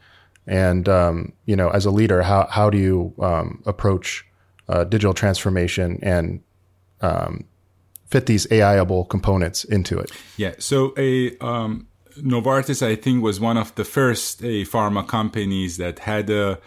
And 0.48 0.88
um, 0.88 1.34
you 1.46 1.56
know, 1.56 1.70
as 1.70 1.86
a 1.86 1.92
leader, 1.92 2.22
how 2.22 2.48
how 2.50 2.70
do 2.70 2.77
you 2.77 3.13
um, 3.20 3.63
approach 3.65 4.25
uh, 4.70 4.84
digital 4.84 5.13
transformation 5.13 6.00
and 6.01 6.42
um, 7.01 7.46
fit 8.06 8.25
these 8.27 8.46
AIable 8.48 9.10
components 9.10 9.63
into 9.63 9.98
it? 9.98 10.12
Yeah. 10.38 10.54
So 10.60 10.94
a 10.98 11.38
um, 11.39 11.88
Novartis, 12.18 12.86
I 12.86 12.96
think, 12.96 13.24
was 13.24 13.39
one 13.39 13.58
of 13.58 13.74
the 13.75 13.84
first 13.84 14.42
a 14.42 14.65
pharma 14.65 15.08
companies 15.08 15.77
that 15.77 16.00
had 16.00 16.30
a, 16.30 16.60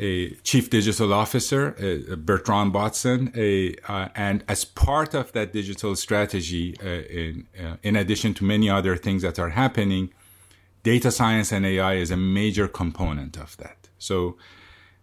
a 0.00 0.30
chief 0.42 0.70
digital 0.70 1.12
officer, 1.12 1.76
a, 1.78 2.16
Bertrand 2.16 2.72
Bodson, 2.72 3.36
a, 3.36 3.76
uh, 3.86 4.08
and 4.14 4.42
as 4.48 4.64
part 4.64 5.14
of 5.14 5.30
that 5.32 5.52
digital 5.52 5.94
strategy, 5.94 6.74
uh, 6.82 6.86
in, 6.86 7.46
uh, 7.62 7.76
in 7.82 7.96
addition 7.96 8.32
to 8.34 8.44
many 8.44 8.68
other 8.70 8.96
things 8.96 9.22
that 9.22 9.38
are 9.38 9.50
happening, 9.50 10.10
data 10.82 11.10
science 11.10 11.52
and 11.52 11.66
AI 11.66 11.94
is 11.94 12.10
a 12.10 12.16
major 12.16 12.66
component 12.66 13.36
of 13.36 13.56
that. 13.58 13.90
So 13.98 14.36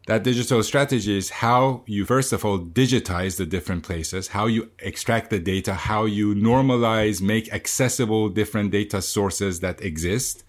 that 0.08 0.24
digital 0.24 0.64
strategy 0.64 1.16
is 1.16 1.30
how 1.30 1.84
you 1.86 2.06
first 2.06 2.34
of 2.34 2.44
all 2.44 2.60
digitize 2.60 3.38
the 3.38 3.46
different 3.46 3.84
places, 3.84 4.30
how 4.30 4.48
you 4.48 4.72
extract 4.80 5.30
the 5.30 5.40
data, 5.40 5.74
how 5.76 6.06
you 6.06 6.34
normalize, 6.34 7.22
make 7.22 7.54
accessible 7.54 8.30
different 8.30 8.72
data 8.72 9.02
sources 9.02 9.60
that 9.60 9.82
exist. 9.82 10.44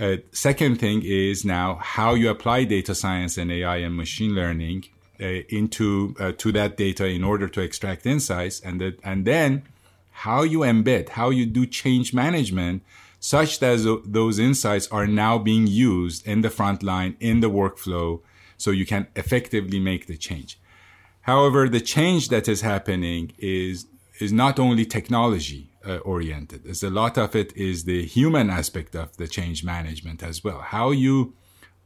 Uh, 0.00 0.16
second 0.32 0.80
thing 0.80 1.02
is 1.04 1.44
now 1.44 1.76
how 1.76 2.14
you 2.14 2.30
apply 2.30 2.64
data 2.64 2.94
science 2.94 3.36
and 3.36 3.52
AI 3.52 3.76
and 3.76 3.96
machine 3.96 4.34
learning 4.34 4.84
uh, 5.20 5.26
into 5.48 6.16
uh, 6.18 6.32
to 6.32 6.50
that 6.52 6.76
data 6.76 7.06
in 7.06 7.22
order 7.22 7.46
to 7.46 7.60
extract 7.60 8.06
insights, 8.06 8.60
and 8.60 8.80
that, 8.80 8.98
and 9.04 9.24
then 9.24 9.62
how 10.10 10.42
you 10.42 10.60
embed, 10.60 11.10
how 11.10 11.30
you 11.30 11.46
do 11.46 11.66
change 11.66 12.14
management, 12.14 12.82
such 13.20 13.60
that 13.60 14.02
those 14.04 14.38
insights 14.38 14.88
are 14.88 15.06
now 15.06 15.38
being 15.38 15.66
used 15.66 16.26
in 16.26 16.40
the 16.40 16.50
front 16.50 16.82
line 16.82 17.16
in 17.20 17.40
the 17.40 17.50
workflow 17.50 18.20
so 18.56 18.70
you 18.70 18.86
can 18.86 19.06
effectively 19.14 19.78
make 19.78 20.06
the 20.06 20.16
change. 20.16 20.58
However, 21.22 21.68
the 21.68 21.80
change 21.80 22.28
that 22.28 22.48
is 22.48 22.62
happening 22.62 23.32
is 23.38 23.86
is 24.20 24.32
not 24.32 24.58
only 24.58 24.84
technology 24.84 25.71
uh, 25.86 25.96
oriented. 25.98 26.66
As 26.66 26.82
a 26.82 26.90
lot 26.90 27.18
of 27.18 27.34
it 27.34 27.56
is 27.56 27.84
the 27.84 28.04
human 28.04 28.50
aspect 28.50 28.94
of 28.94 29.16
the 29.16 29.28
change 29.28 29.64
management 29.64 30.22
as 30.22 30.42
well. 30.44 30.60
How 30.60 30.90
you 30.90 31.34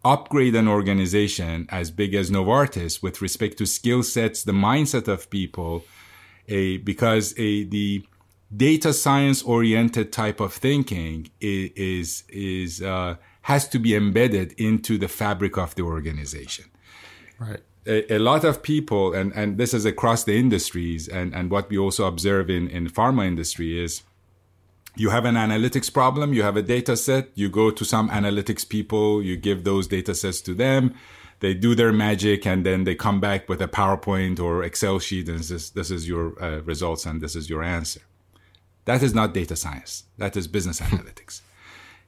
upgrade 0.05 0.55
an 0.55 0.69
organization 0.69 1.67
as 1.71 1.91
big 1.91 2.15
as 2.15 2.31
Novartis 2.31 3.03
with 3.03 3.21
respect 3.21 3.59
to 3.59 3.67
skill 3.67 4.03
sets, 4.03 4.45
the 4.45 4.53
mindset 4.53 5.09
of 5.09 5.31
people, 5.31 5.85
a 6.49 6.77
because 6.79 7.35
a 7.39 7.65
the 7.65 8.07
data 8.55 8.93
science 8.93 9.43
oriented 9.43 10.13
type 10.13 10.41
of 10.41 10.53
thinking 10.53 11.29
is, 11.41 12.23
is 12.29 12.81
uh, 12.83 13.17
has 13.43 13.69
to 13.69 13.79
be 13.79 13.95
embedded 13.95 14.53
into 14.53 14.97
the 14.99 15.09
fabric 15.09 15.57
of 15.59 15.75
the 15.75 15.83
organization. 15.83 16.67
Right. 17.39 17.61
A, 17.87 18.15
a, 18.15 18.19
lot 18.19 18.45
of 18.45 18.63
people, 18.63 19.15
and, 19.15 19.33
and 19.35 19.59
this 19.59 19.73
is 19.73 19.85
across 19.85 20.25
the 20.25 20.37
industries, 20.37 21.09
and, 21.09 21.35
and 21.35 21.51
what 21.51 21.71
we 21.71 21.79
also 21.79 22.07
observe 22.07 22.51
in, 22.51 22.69
in 22.69 22.89
pharma 22.89 23.27
industry 23.27 23.79
is 23.83 24.03
you 24.97 25.11
have 25.11 25.25
an 25.25 25.35
analytics 25.35 25.93
problem, 25.93 26.33
you 26.33 26.43
have 26.43 26.57
a 26.57 26.63
data 26.63 26.97
set, 26.97 27.29
you 27.35 27.49
go 27.49 27.71
to 27.71 27.85
some 27.85 28.09
analytics 28.09 28.69
people, 28.69 29.23
you 29.23 29.37
give 29.37 29.65
those 29.65 29.87
data 29.87 30.15
sets 30.15 30.41
to 30.41 30.55
them, 30.55 30.95
they 31.41 31.53
do 31.53 31.75
their 31.75 31.93
magic, 31.93 32.47
and 32.47 32.65
then 32.65 32.85
they 32.85 32.95
come 32.95 33.21
back 33.21 33.49
with 33.49 33.61
a 33.61 33.69
PowerPoint 33.69 34.41
or 34.41 34.63
Excel 34.63 34.99
sheet, 34.99 35.29
and 35.29 35.41
this, 35.41 35.71
this 35.71 35.91
is 35.91 36.09
your 36.09 36.43
uh, 36.43 36.63
results 36.63 37.05
and 37.05 37.21
this 37.21 37.37
is 37.37 37.51
your 37.51 37.63
answer. 37.63 38.01
That 38.87 39.03
is 39.03 39.15
not 39.15 39.35
data 39.35 39.55
science. 39.55 40.05
That 40.17 40.37
is 40.37 40.49
business 40.49 40.81
analytics. 40.89 41.43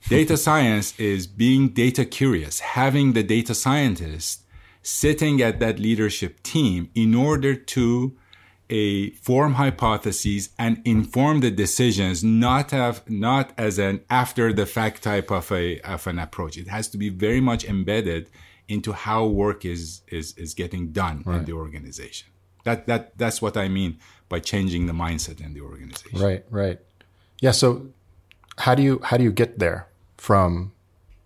Data 0.08 0.36
science 0.36 0.98
is 0.98 1.26
being 1.26 1.70
data 1.70 2.04
curious, 2.04 2.60
having 2.60 3.12
the 3.12 3.22
data 3.22 3.54
scientist 3.54 4.44
sitting 4.88 5.42
at 5.42 5.60
that 5.60 5.78
leadership 5.78 6.42
team 6.42 6.88
in 6.94 7.14
order 7.14 7.54
to 7.54 8.16
a 8.70 9.10
form 9.10 9.54
hypotheses 9.54 10.48
and 10.58 10.80
inform 10.84 11.40
the 11.40 11.50
decisions, 11.50 12.24
not 12.24 12.70
have 12.70 13.08
not 13.08 13.52
as 13.58 13.78
an 13.78 14.00
after 14.08 14.50
the 14.52 14.64
fact 14.64 15.02
type 15.02 15.30
of 15.30 15.52
a 15.52 15.78
of 15.80 16.06
an 16.06 16.18
approach. 16.18 16.56
It 16.56 16.68
has 16.68 16.88
to 16.88 16.98
be 16.98 17.10
very 17.10 17.40
much 17.40 17.64
embedded 17.64 18.30
into 18.66 18.92
how 18.92 19.26
work 19.26 19.64
is 19.64 20.00
is 20.08 20.36
is 20.38 20.54
getting 20.54 20.90
done 20.92 21.22
right. 21.26 21.38
in 21.38 21.44
the 21.44 21.52
organization. 21.52 22.28
That 22.64 22.86
that 22.86 23.16
that's 23.18 23.42
what 23.42 23.56
I 23.58 23.68
mean 23.68 23.98
by 24.30 24.40
changing 24.40 24.86
the 24.86 24.94
mindset 24.94 25.44
in 25.44 25.52
the 25.52 25.60
organization. 25.60 26.18
Right, 26.18 26.44
right. 26.50 26.78
Yeah. 27.40 27.52
So 27.52 27.88
how 28.56 28.74
do 28.74 28.82
you 28.82 29.00
how 29.04 29.18
do 29.18 29.24
you 29.24 29.32
get 29.32 29.58
there 29.58 29.86
from 30.16 30.72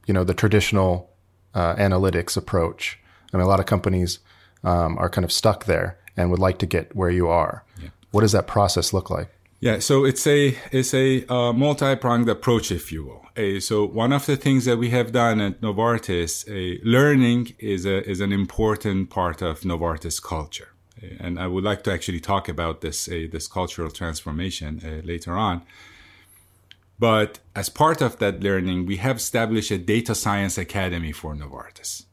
you 0.07 0.15
know 0.15 0.25
the 0.25 0.35
traditional 0.35 1.11
uh, 1.55 1.77
analytics 1.77 2.37
approach? 2.37 2.99
I 3.33 3.37
mean, 3.37 3.45
a 3.45 3.49
lot 3.49 3.61
of 3.61 3.67
companies 3.67 4.19
um, 4.65 4.99
are 4.99 5.09
kind 5.09 5.25
of 5.25 5.33
stuck 5.33 5.65
there 5.65 5.99
and 6.17 6.31
would 6.31 6.39
like 6.39 6.59
to 6.59 6.67
get 6.67 6.95
where 6.95 7.11
you 7.11 7.29
are. 7.29 7.65
Yeah. 7.83 7.89
What 8.11 8.21
does 8.21 8.33
that 8.33 8.47
process 8.47 8.93
look 8.93 9.11
like? 9.11 9.29
Yeah, 9.61 9.79
so 9.79 10.05
it's 10.05 10.27
a 10.27 10.57
it's 10.73 10.93
a 10.93 11.25
uh, 11.33 11.53
multi 11.53 11.95
pronged 11.95 12.29
approach, 12.29 12.73
if 12.73 12.91
you 12.91 13.05
will. 13.05 13.27
A, 13.37 13.61
so 13.61 13.85
one 13.87 14.13
of 14.13 14.27
the 14.27 14.37
things 14.37 14.65
that 14.65 14.77
we 14.77 14.91
have 14.91 15.13
done 15.13 15.41
at 15.41 15.61
Novartis, 15.61 16.45
a, 16.51 16.81
learning 16.85 17.55
is 17.61 17.87
a 17.87 18.03
is 18.11 18.21
an 18.21 18.33
important 18.33 19.09
part 19.11 19.41
of 19.41 19.61
Novartis 19.61 20.21
culture, 20.21 20.71
and 21.21 21.39
I 21.39 21.47
would 21.47 21.63
like 21.63 21.85
to 21.85 21.93
actually 21.93 22.19
talk 22.19 22.49
about 22.49 22.81
this 22.81 23.05
this 23.05 23.47
cultural 23.47 23.93
transformation 23.93 24.81
uh, 24.85 25.07
later 25.07 25.35
on. 25.37 25.63
But 26.99 27.39
as 27.55 27.69
part 27.69 28.03
of 28.03 28.19
that 28.19 28.41
learning, 28.41 28.87
we 28.87 28.97
have 28.97 29.17
established 29.17 29.71
a 29.71 29.79
data 29.79 30.15
science 30.17 30.59
academy 30.59 31.13
for 31.13 31.37
Novartis. 31.37 32.05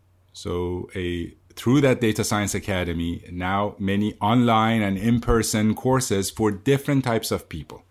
So 0.41 0.89
a 0.96 1.36
through 1.55 1.81
that 1.81 2.00
data 2.00 2.24
science 2.24 2.55
academy, 2.55 3.25
now 3.29 3.75
many 3.77 4.13
online 4.22 4.81
and 4.81 4.98
in-person 4.98 5.75
courses 5.75 6.31
for 6.31 6.50
different 6.50 7.03
types 7.03 7.29
of 7.29 7.50
people. 7.50 7.84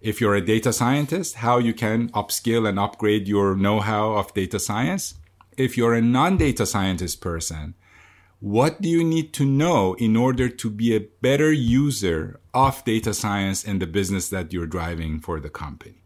If 0.00 0.20
you're 0.20 0.34
a 0.34 0.44
data 0.44 0.72
scientist, 0.72 1.36
how 1.36 1.58
you 1.58 1.72
can 1.72 2.08
upskill 2.08 2.68
and 2.68 2.80
upgrade 2.80 3.28
your 3.28 3.54
know-how 3.54 4.14
of 4.14 4.34
data 4.34 4.58
science. 4.58 5.14
If 5.56 5.76
you're 5.76 5.94
a 5.94 6.02
non-data 6.02 6.66
scientist 6.66 7.20
person, 7.20 7.74
what 8.40 8.82
do 8.82 8.88
you 8.88 9.04
need 9.04 9.32
to 9.34 9.44
know 9.44 9.94
in 9.94 10.16
order 10.16 10.48
to 10.48 10.70
be 10.70 10.96
a 10.96 11.06
better 11.22 11.52
user 11.52 12.40
of 12.52 12.84
data 12.84 13.14
science 13.14 13.62
in 13.62 13.78
the 13.78 13.86
business 13.86 14.28
that 14.30 14.52
you're 14.52 14.66
driving 14.66 15.20
for 15.20 15.38
the 15.38 15.48
company? 15.48 16.03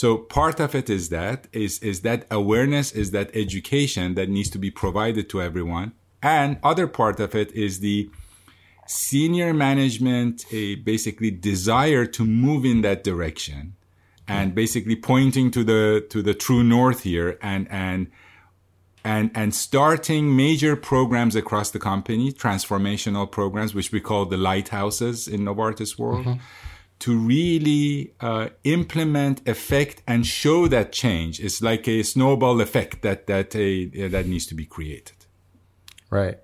So 0.00 0.16
part 0.16 0.60
of 0.60 0.76
it 0.76 0.88
is 0.88 1.08
that 1.08 1.48
is 1.50 1.80
is 1.80 2.02
that 2.02 2.24
awareness, 2.30 2.92
is 2.92 3.10
that 3.10 3.34
education 3.34 4.14
that 4.14 4.28
needs 4.28 4.48
to 4.50 4.58
be 4.66 4.70
provided 4.70 5.28
to 5.30 5.42
everyone, 5.42 5.90
and 6.22 6.50
other 6.62 6.86
part 6.86 7.18
of 7.18 7.34
it 7.34 7.50
is 7.50 7.80
the 7.80 8.08
senior 8.86 9.52
management 9.52 10.46
a 10.52 10.76
basically 10.92 11.32
desire 11.32 12.06
to 12.16 12.24
move 12.24 12.64
in 12.64 12.82
that 12.82 13.02
direction 13.02 13.74
and 14.28 14.54
basically 14.54 14.94
pointing 14.94 15.50
to 15.50 15.64
the 15.64 16.06
to 16.10 16.22
the 16.22 16.34
true 16.44 16.62
north 16.62 17.00
here 17.02 17.36
and 17.42 17.66
and 17.68 18.06
and 19.02 19.32
and 19.34 19.52
starting 19.52 20.36
major 20.36 20.76
programs 20.76 21.34
across 21.34 21.72
the 21.72 21.80
company 21.80 22.30
transformational 22.30 23.28
programs 23.28 23.74
which 23.74 23.90
we 23.90 24.00
call 24.00 24.26
the 24.26 24.36
lighthouses 24.36 25.26
in 25.26 25.40
novartis 25.40 25.98
world. 25.98 26.24
Mm-hmm 26.24 26.68
to 27.00 27.16
really 27.16 28.12
uh, 28.20 28.48
implement, 28.64 29.46
effect, 29.48 30.02
and 30.06 30.26
show 30.26 30.66
that 30.68 30.92
change. 30.92 31.38
It's 31.40 31.62
like 31.62 31.86
a 31.86 32.02
snowball 32.02 32.60
effect 32.60 33.02
that 33.02 33.26
that 33.26 33.54
uh, 33.54 34.08
that 34.08 34.26
needs 34.26 34.46
to 34.46 34.54
be 34.54 34.66
created. 34.66 35.26
Right. 36.10 36.38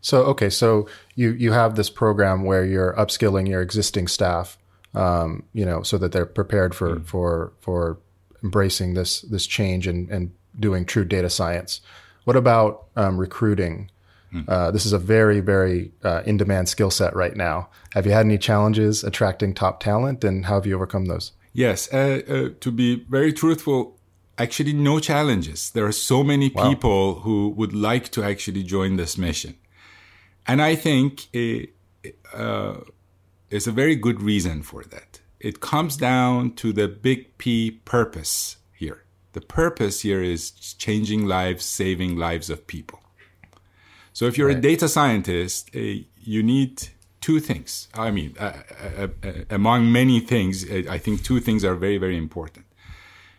So 0.00 0.24
okay, 0.24 0.50
so 0.50 0.86
you 1.14 1.30
you 1.30 1.52
have 1.52 1.76
this 1.76 1.88
program 1.88 2.44
where 2.44 2.64
you're 2.64 2.92
upskilling 2.94 3.48
your 3.48 3.62
existing 3.62 4.08
staff, 4.08 4.58
um, 4.92 5.44
you 5.54 5.64
know, 5.64 5.82
so 5.82 5.96
that 5.98 6.12
they're 6.12 6.26
prepared 6.26 6.74
for 6.74 6.96
mm. 6.96 7.06
for 7.06 7.52
for 7.60 7.98
embracing 8.42 8.94
this 8.94 9.22
this 9.22 9.46
change 9.46 9.86
and, 9.86 10.10
and 10.10 10.32
doing 10.60 10.84
true 10.84 11.04
data 11.04 11.30
science. 11.30 11.80
What 12.24 12.36
about 12.36 12.86
um, 12.96 13.16
recruiting? 13.18 13.90
Uh, 14.48 14.70
this 14.70 14.84
is 14.84 14.92
a 14.92 14.98
very, 14.98 15.40
very 15.40 15.92
uh, 16.02 16.22
in 16.26 16.36
demand 16.36 16.68
skill 16.68 16.90
set 16.90 17.14
right 17.14 17.36
now. 17.36 17.68
Have 17.92 18.06
you 18.06 18.12
had 18.12 18.26
any 18.26 18.38
challenges 18.38 19.04
attracting 19.04 19.54
top 19.54 19.80
talent 19.80 20.24
and 20.24 20.46
how 20.46 20.54
have 20.54 20.66
you 20.66 20.74
overcome 20.74 21.06
those? 21.06 21.32
Yes. 21.52 21.92
Uh, 21.92 22.22
uh 22.28 22.48
to 22.60 22.70
be 22.72 23.04
very 23.08 23.32
truthful, 23.32 23.98
actually, 24.38 24.72
no 24.72 24.98
challenges. 24.98 25.70
There 25.70 25.86
are 25.86 25.92
so 25.92 26.24
many 26.24 26.50
wow. 26.50 26.68
people 26.68 27.20
who 27.20 27.50
would 27.50 27.72
like 27.72 28.10
to 28.10 28.24
actually 28.24 28.64
join 28.64 28.96
this 28.96 29.16
mission. 29.16 29.54
And 30.46 30.60
I 30.60 30.74
think 30.74 31.28
it, 31.32 31.70
uh, 32.32 32.80
it's 33.50 33.66
a 33.66 33.72
very 33.72 33.96
good 33.96 34.20
reason 34.20 34.62
for 34.62 34.84
that. 34.84 35.20
It 35.40 35.60
comes 35.60 35.96
down 35.96 36.54
to 36.56 36.72
the 36.72 36.88
big 36.88 37.38
P 37.38 37.70
purpose 37.84 38.56
here. 38.72 39.04
The 39.32 39.40
purpose 39.40 40.00
here 40.00 40.22
is 40.22 40.50
changing 40.50 41.26
lives, 41.26 41.64
saving 41.64 42.16
lives 42.16 42.50
of 42.50 42.66
people. 42.66 43.00
So 44.14 44.26
if 44.26 44.38
you're 44.38 44.48
right. 44.48 44.56
a 44.56 44.60
data 44.60 44.88
scientist, 44.88 45.70
uh, 45.74 45.80
you 46.20 46.42
need 46.42 46.88
two 47.20 47.40
things. 47.40 47.88
I 47.94 48.12
mean, 48.12 48.34
uh, 48.38 48.52
uh, 48.98 49.08
uh 49.24 49.32
among 49.50 49.90
many 49.90 50.20
things, 50.20 50.64
uh, 50.70 50.84
I 50.88 50.98
think 50.98 51.24
two 51.24 51.40
things 51.40 51.64
are 51.64 51.74
very, 51.74 51.98
very 51.98 52.16
important. 52.16 52.64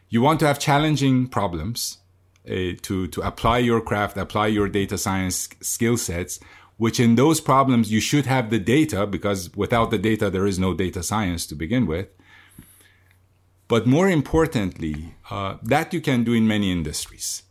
You 0.09 0.21
want 0.21 0.41
to 0.41 0.47
have 0.47 0.59
challenging 0.59 1.27
problems 1.27 1.99
uh, 2.45 2.75
to, 2.81 3.07
to 3.07 3.21
apply 3.21 3.59
your 3.59 3.79
craft, 3.79 4.17
apply 4.17 4.47
your 4.47 4.67
data 4.67 4.97
science 4.97 5.49
skill 5.61 5.95
sets, 5.95 6.41
which 6.75 6.99
in 6.99 7.15
those 7.15 7.39
problems 7.39 7.89
you 7.89 8.01
should 8.01 8.25
have 8.25 8.49
the 8.49 8.59
data 8.59 9.07
because 9.07 9.55
without 9.55 9.91
the 9.91 9.97
data, 9.97 10.29
there 10.29 10.45
is 10.45 10.59
no 10.59 10.73
data 10.73 11.01
science 11.01 11.47
to 11.47 11.55
begin 11.55 11.87
with. 11.87 12.09
But 13.69 13.87
more 13.87 14.09
importantly, 14.09 15.15
that 15.63 15.93
you 15.93 16.01
can 16.01 16.25
do 16.25 16.33
in 16.33 16.45
many 16.47 16.69
industries 16.69 17.44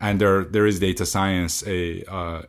and 0.00 0.20
there 0.20 0.44
there 0.44 0.66
is 0.66 0.78
data 0.80 1.06
science 1.06 1.62
a 1.66 2.04
uh, 2.10 2.42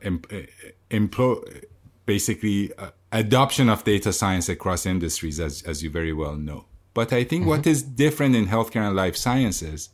basically 2.06 2.74
uh, 2.78 2.92
adoption 3.12 3.70
of 3.70 3.84
data 3.84 4.12
science 4.14 4.50
across 4.50 4.86
industries 4.86 5.40
as 5.40 5.62
as 5.64 5.84
you 5.84 5.90
very 5.90 6.14
well 6.14 6.36
know. 6.36 6.66
But 6.94 7.12
i 7.12 7.24
think 7.24 7.42
mm-hmm. 7.42 7.50
what 7.50 7.68
is 7.68 7.84
different 7.84 8.36
in 8.36 8.48
healthcare 8.48 8.88
and 8.88 8.96
life 8.96 9.18
sciences 9.18 9.90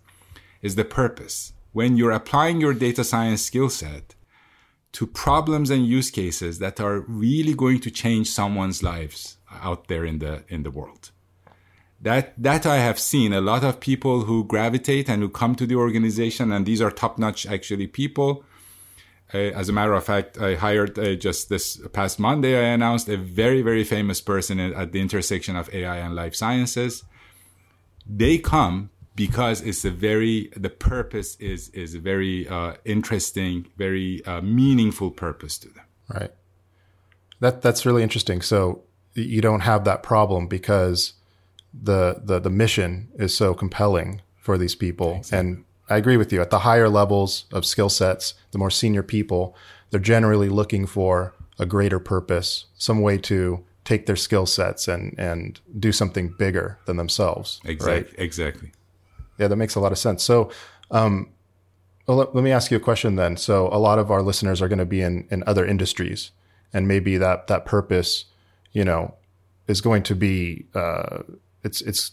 is 0.62 0.76
the 0.76 0.86
purpose. 0.86 1.54
When 1.72 1.98
you're 1.98 2.12
applying 2.12 2.60
your 2.62 2.74
data 2.74 3.04
science 3.04 3.42
skill 3.42 3.70
set 3.70 4.16
to 4.92 5.08
problems 5.08 5.70
and 5.70 5.86
use 5.86 6.12
cases 6.12 6.60
that 6.60 6.80
are 6.80 7.00
really 7.08 7.54
going 7.54 7.80
to 7.80 7.90
change 7.90 8.30
someone's 8.30 8.84
lives 8.84 9.38
out 9.50 9.88
there 9.88 10.06
in 10.06 10.20
the 10.20 10.44
in 10.50 10.64
the 10.64 10.72
world 10.72 11.12
that 12.02 12.34
that 12.42 12.66
I 12.66 12.78
have 12.78 13.00
seen 13.00 13.32
a 13.32 13.42
lot 13.42 13.64
of 13.64 13.80
people 13.80 14.22
who 14.24 14.44
gravitate 14.44 15.08
and 15.10 15.22
who 15.22 15.30
come 15.30 15.56
to 15.56 15.66
the 15.66 15.76
organization, 15.76 16.52
and 16.52 16.66
these 16.66 16.82
are 16.82 16.92
top 16.92 17.18
notch 17.18 17.46
actually 17.46 17.88
people. 17.88 18.44
Uh, 19.34 19.38
as 19.38 19.70
a 19.70 19.74
matter 19.74 19.94
of 19.94 20.04
fact, 20.04 20.38
I 20.38 20.56
hired 20.56 21.00
uh, 21.00 21.16
just 21.16 21.50
this 21.50 21.80
past 21.94 22.20
Monday. 22.20 22.58
I 22.58 22.74
announced 22.74 23.08
a 23.08 23.18
very 23.18 23.62
very 23.62 23.84
famous 23.84 24.20
person 24.20 24.60
at 24.60 24.92
the 24.92 25.00
intersection 25.00 25.56
of 25.56 25.74
AI 25.74 25.98
and 25.98 26.16
life 26.16 26.36
sciences. 26.36 27.04
They 28.06 28.40
come 28.40 28.90
because 29.16 29.62
it's 29.62 29.86
a 29.86 29.92
very 29.92 30.52
the 30.56 30.70
purpose 30.70 31.36
is 31.36 31.70
is 31.70 31.94
a 31.94 32.00
very 32.00 32.48
uh, 32.48 32.74
interesting, 32.84 33.68
very 33.78 34.26
uh, 34.26 34.42
meaningful 34.42 35.12
purpose 35.12 35.58
to 35.60 35.70
them. 35.70 35.86
Right. 36.10 36.32
That 37.40 37.62
that's 37.62 37.86
really 37.86 38.04
interesting. 38.04 38.42
So 38.42 38.84
you 39.14 39.42
don't 39.42 39.62
have 39.62 39.84
that 39.86 40.04
problem 40.04 40.48
because 40.48 41.14
the 41.74 42.22
the 42.24 42.40
the 42.40 42.50
mission 42.50 43.10
is 43.16 43.36
so 43.36 43.54
compelling 43.54 44.22
for 44.38 44.58
these 44.58 44.76
people. 44.76 45.16
Exactly. 45.18 45.40
And 45.40 45.64
I 45.90 45.98
agree 45.98 46.18
with 46.18 46.32
you. 46.32 46.42
At 46.42 46.50
the 46.50 46.60
higher 46.60 46.90
levels 46.90 47.46
of 47.52 47.66
skill 47.66 47.90
sets, 47.90 48.34
the 48.52 48.58
more 48.58 48.72
senior 48.72 49.04
people, 49.04 49.56
they're 49.90 50.00
generally 50.00 50.50
looking 50.50 50.86
for 50.86 51.34
a 51.60 51.66
greater 51.66 52.00
purpose, 52.00 52.66
some 52.78 53.02
way 53.02 53.18
to 53.20 53.64
take 53.84 54.06
their 54.06 54.16
skill 54.16 54.46
sets 54.46 54.88
and 54.88 55.16
and 55.18 55.60
do 55.80 55.92
something 55.92 56.34
bigger 56.38 56.80
than 56.86 56.98
themselves. 56.98 57.60
Exactly. 57.66 57.94
Right? 57.94 58.20
Exactly. 58.20 58.72
Yeah, 59.38 59.48
that 59.48 59.56
makes 59.56 59.76
a 59.76 59.80
lot 59.80 59.92
of 59.92 59.98
sense. 59.98 60.24
So, 60.24 60.52
um, 60.92 61.30
well, 62.06 62.18
let, 62.18 62.36
let 62.36 62.44
me 62.44 62.52
ask 62.52 62.70
you 62.72 62.78
a 62.78 62.82
question 62.82 63.16
then. 63.16 63.38
So, 63.38 63.68
a 63.72 63.80
lot 63.80 63.98
of 63.98 64.12
our 64.12 64.22
listeners 64.22 64.62
are 64.62 64.68
going 64.68 64.80
to 64.80 64.86
be 64.86 65.02
in 65.02 65.28
in 65.32 65.44
other 65.48 65.66
industries, 65.66 66.32
and 66.74 66.88
maybe 66.88 67.18
that 67.18 67.48
that 67.48 67.66
purpose, 67.66 68.26
you 68.72 68.84
know, 68.84 69.16
is 69.68 69.82
going 69.82 70.04
to 70.04 70.16
be 70.16 70.66
uh, 70.76 71.20
it's 71.64 71.82
it's 71.82 72.12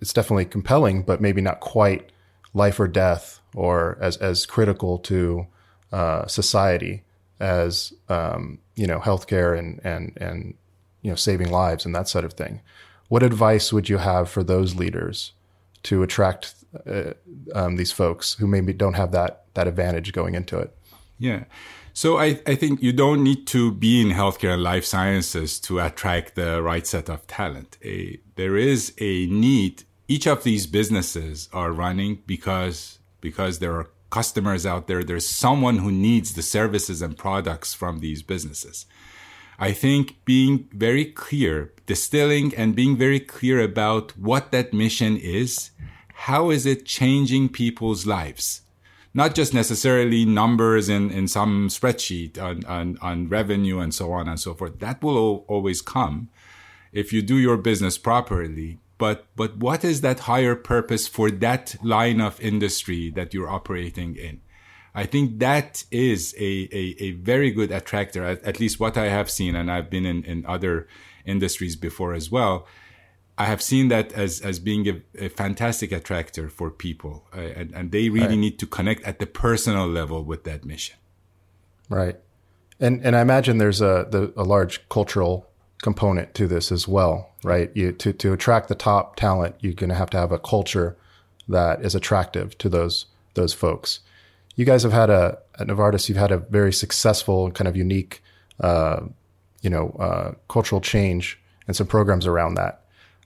it's 0.00 0.12
definitely 0.12 0.44
compelling, 0.44 1.02
but 1.02 1.20
maybe 1.20 1.40
not 1.40 1.60
quite 1.60 2.10
life 2.52 2.78
or 2.78 2.88
death 2.88 3.40
or 3.54 3.98
as 4.00 4.16
as 4.18 4.46
critical 4.46 4.98
to 4.98 5.46
uh, 5.92 6.26
society 6.26 7.02
as 7.40 7.92
um, 8.08 8.58
you 8.76 8.86
know 8.86 9.00
healthcare 9.00 9.58
and 9.58 9.80
and 9.84 10.16
and 10.16 10.54
you 11.02 11.10
know 11.10 11.16
saving 11.16 11.50
lives 11.50 11.84
and 11.84 11.94
that 11.94 12.08
sort 12.08 12.24
of 12.24 12.32
thing. 12.34 12.60
What 13.08 13.22
advice 13.22 13.72
would 13.72 13.88
you 13.88 13.98
have 13.98 14.30
for 14.30 14.42
those 14.42 14.74
leaders 14.74 15.32
to 15.84 16.02
attract 16.02 16.54
uh, 16.86 17.12
um, 17.54 17.76
these 17.76 17.92
folks 17.92 18.34
who 18.34 18.46
maybe 18.46 18.72
don't 18.72 18.94
have 18.94 19.12
that 19.12 19.44
that 19.54 19.68
advantage 19.68 20.12
going 20.12 20.34
into 20.34 20.58
it? 20.58 20.76
Yeah. 21.18 21.44
So 21.96 22.18
I, 22.18 22.40
I 22.44 22.56
think 22.56 22.82
you 22.82 22.92
don't 22.92 23.22
need 23.22 23.46
to 23.48 23.70
be 23.70 24.02
in 24.02 24.08
healthcare 24.08 24.54
and 24.54 24.62
life 24.64 24.84
sciences 24.84 25.60
to 25.60 25.78
attract 25.78 26.34
the 26.34 26.60
right 26.60 26.84
set 26.84 27.08
of 27.08 27.24
talent. 27.28 27.78
A, 27.84 28.18
there 28.34 28.56
is 28.56 28.92
a 28.98 29.26
need. 29.26 29.84
Each 30.08 30.26
of 30.26 30.42
these 30.42 30.66
businesses 30.66 31.48
are 31.52 31.70
running 31.70 32.22
because 32.26 32.98
because 33.20 33.60
there 33.60 33.76
are 33.76 33.90
customers 34.10 34.66
out 34.66 34.88
there. 34.88 35.04
There's 35.04 35.26
someone 35.26 35.78
who 35.78 35.92
needs 35.92 36.34
the 36.34 36.42
services 36.42 37.00
and 37.00 37.16
products 37.16 37.74
from 37.74 38.00
these 38.00 38.24
businesses. 38.24 38.86
I 39.56 39.70
think 39.70 40.16
being 40.24 40.68
very 40.72 41.04
clear, 41.04 41.72
distilling 41.86 42.52
and 42.56 42.74
being 42.74 42.96
very 42.96 43.20
clear 43.20 43.60
about 43.60 44.18
what 44.18 44.50
that 44.50 44.74
mission 44.74 45.16
is, 45.16 45.70
how 46.26 46.50
is 46.50 46.66
it 46.66 46.86
changing 46.86 47.50
people's 47.50 48.04
lives? 48.04 48.63
Not 49.14 49.34
just 49.34 49.54
necessarily 49.54 50.24
numbers 50.24 50.88
in, 50.88 51.10
in 51.10 51.28
some 51.28 51.68
spreadsheet 51.68 52.36
on, 52.36 52.64
on, 52.64 52.98
on 53.00 53.28
revenue 53.28 53.78
and 53.78 53.94
so 53.94 54.12
on 54.12 54.28
and 54.28 54.40
so 54.40 54.54
forth. 54.54 54.80
That 54.80 55.02
will 55.02 55.44
always 55.46 55.80
come 55.80 56.28
if 56.92 57.12
you 57.12 57.22
do 57.22 57.36
your 57.36 57.56
business 57.56 57.96
properly. 57.96 58.80
But, 58.98 59.26
but 59.36 59.56
what 59.56 59.84
is 59.84 60.00
that 60.00 60.20
higher 60.20 60.56
purpose 60.56 61.06
for 61.06 61.30
that 61.30 61.76
line 61.82 62.20
of 62.20 62.40
industry 62.40 63.10
that 63.10 63.32
you're 63.32 63.50
operating 63.50 64.16
in? 64.16 64.40
I 64.94 65.06
think 65.06 65.40
that 65.40 65.84
is 65.90 66.34
a, 66.38 66.68
a, 66.72 66.96
a 67.00 67.10
very 67.12 67.50
good 67.50 67.72
attractor, 67.72 68.24
at, 68.24 68.42
at, 68.44 68.60
least 68.60 68.78
what 68.78 68.96
I 68.96 69.08
have 69.08 69.28
seen, 69.28 69.56
and 69.56 69.70
I've 69.70 69.90
been 69.90 70.06
in, 70.06 70.22
in 70.24 70.46
other 70.46 70.86
industries 71.26 71.74
before 71.74 72.14
as 72.14 72.30
well, 72.30 72.66
I 73.36 73.46
have 73.46 73.60
seen 73.60 73.88
that 73.88 74.12
as 74.12 74.40
as 74.40 74.58
being 74.58 74.88
a, 74.88 75.24
a 75.26 75.28
fantastic 75.28 75.90
attractor 75.90 76.48
for 76.48 76.70
people, 76.70 77.26
uh, 77.36 77.40
and 77.40 77.72
and 77.74 77.90
they 77.90 78.08
really 78.08 78.28
right. 78.28 78.38
need 78.38 78.58
to 78.60 78.66
connect 78.66 79.02
at 79.04 79.18
the 79.18 79.26
personal 79.26 79.88
level 79.88 80.22
with 80.22 80.44
that 80.44 80.64
mission. 80.64 80.96
Right, 81.88 82.16
and 82.78 83.04
and 83.04 83.16
I 83.16 83.20
imagine 83.20 83.58
there's 83.58 83.80
a 83.80 84.06
the, 84.08 84.32
a 84.36 84.44
large 84.44 84.88
cultural 84.88 85.48
component 85.82 86.32
to 86.34 86.46
this 86.46 86.70
as 86.70 86.86
well, 86.86 87.30
right? 87.42 87.70
You 87.74 87.92
to 87.92 88.12
to 88.12 88.32
attract 88.32 88.68
the 88.68 88.76
top 88.76 89.16
talent, 89.16 89.56
you're 89.60 89.72
going 89.72 89.90
to 89.90 89.96
have 89.96 90.10
to 90.10 90.18
have 90.18 90.32
a 90.32 90.38
culture 90.38 90.96
that 91.48 91.84
is 91.84 91.94
attractive 91.94 92.56
to 92.58 92.68
those 92.68 93.06
those 93.34 93.52
folks. 93.52 94.00
You 94.54 94.64
guys 94.64 94.84
have 94.84 94.92
had 94.92 95.10
a 95.10 95.38
at 95.58 95.66
Novartis, 95.66 96.08
you've 96.08 96.18
had 96.18 96.30
a 96.30 96.38
very 96.38 96.72
successful 96.72 97.50
kind 97.50 97.66
of 97.66 97.76
unique, 97.76 98.22
uh, 98.60 99.00
you 99.60 99.70
know, 99.70 99.90
uh, 99.98 100.32
cultural 100.48 100.80
change 100.80 101.40
and 101.66 101.76
some 101.76 101.86
programs 101.86 102.26
around 102.26 102.54
that. 102.54 102.83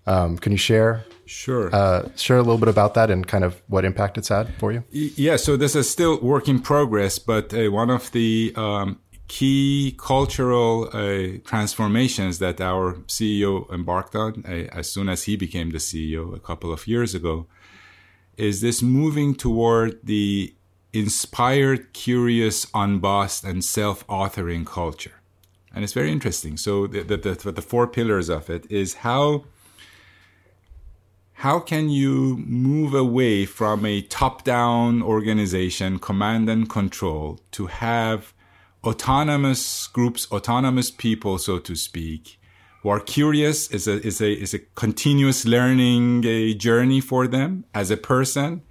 Um, 0.09 0.39
can 0.39 0.53
you 0.53 0.59
share? 0.59 1.05
Sure. 1.27 1.69
Uh, 1.75 2.09
share 2.17 2.39
a 2.39 2.43
little 2.43 2.59
bit 2.59 2.69
about 2.69 2.95
that 2.95 3.11
and 3.11 3.27
kind 3.27 3.45
of 3.45 3.61
what 3.69 3.85
impact 3.85 4.17
it's 4.17 4.29
had 4.29 4.53
for 4.55 4.73
you. 4.73 4.83
Yeah. 4.91 5.37
So 5.37 5.57
this 5.57 5.77
is 5.77 5.89
still 5.91 6.19
work 6.21 6.49
in 6.49 6.61
progress, 6.61 7.19
but 7.19 7.53
uh, 7.53 7.71
one 7.71 7.91
of 7.91 8.11
the 8.13 8.53
um, 8.57 8.99
key 9.29 9.95
cultural 9.99 10.89
uh, 10.95 11.39
transformations 11.45 12.39
that 12.39 12.61
our 12.63 12.95
CEO 13.07 13.71
embarked 13.71 14.17
on 14.17 14.43
uh, 14.47 14.69
as 14.73 14.91
soon 14.91 15.11
as 15.11 15.25
he 15.25 15.37
became 15.37 15.71
the 15.71 15.79
CEO 15.79 16.35
a 16.35 16.41
couple 16.41 16.73
of 16.73 16.87
years 16.87 17.15
ago 17.15 17.47
is 18.39 18.63
this 18.63 18.81
moving 18.81 19.35
toward 19.35 19.99
the 20.03 20.55
inspired, 20.95 21.93
curious, 21.93 22.67
unbossed, 22.73 23.45
and 23.45 23.63
self-authoring 23.63 24.65
culture. 24.65 25.21
And 25.75 25.85
it's 25.85 25.93
very 25.93 26.11
interesting. 26.11 26.57
So 26.57 26.87
the, 26.87 27.03
the, 27.03 27.17
the, 27.19 27.53
the 27.53 27.63
four 27.63 27.87
pillars 27.87 28.31
of 28.31 28.49
it 28.49 28.65
is 28.71 28.95
how 28.95 29.45
how 31.39 31.61
can 31.61 31.89
you 31.89 32.37
move 32.49 32.95
away 32.95 33.47
from 33.47 33.87
a 33.87 34.03
top 34.03 34.43
down 34.43 35.01
organization, 35.01 36.01
command 36.01 36.51
and 36.51 36.69
control, 36.69 37.39
to 37.53 37.67
have 37.67 38.35
autonomous 38.83 39.87
groups, 39.87 40.27
autonomous 40.33 40.91
people, 40.91 41.39
so 41.39 41.61
to 41.61 41.77
speak, 41.77 42.41
who 42.83 42.89
are 42.89 42.99
curious 42.99 43.71
is 43.71 43.87
a, 43.87 44.05
is 44.05 44.21
a, 44.21 44.33
is 44.33 44.53
a 44.53 44.59
continuous 44.75 45.45
learning 45.45 46.25
a 46.27 46.55
journey 46.55 47.01
for 47.01 47.29
them 47.29 47.65
as 47.73 47.93
a 47.93 47.97
person 47.97 48.63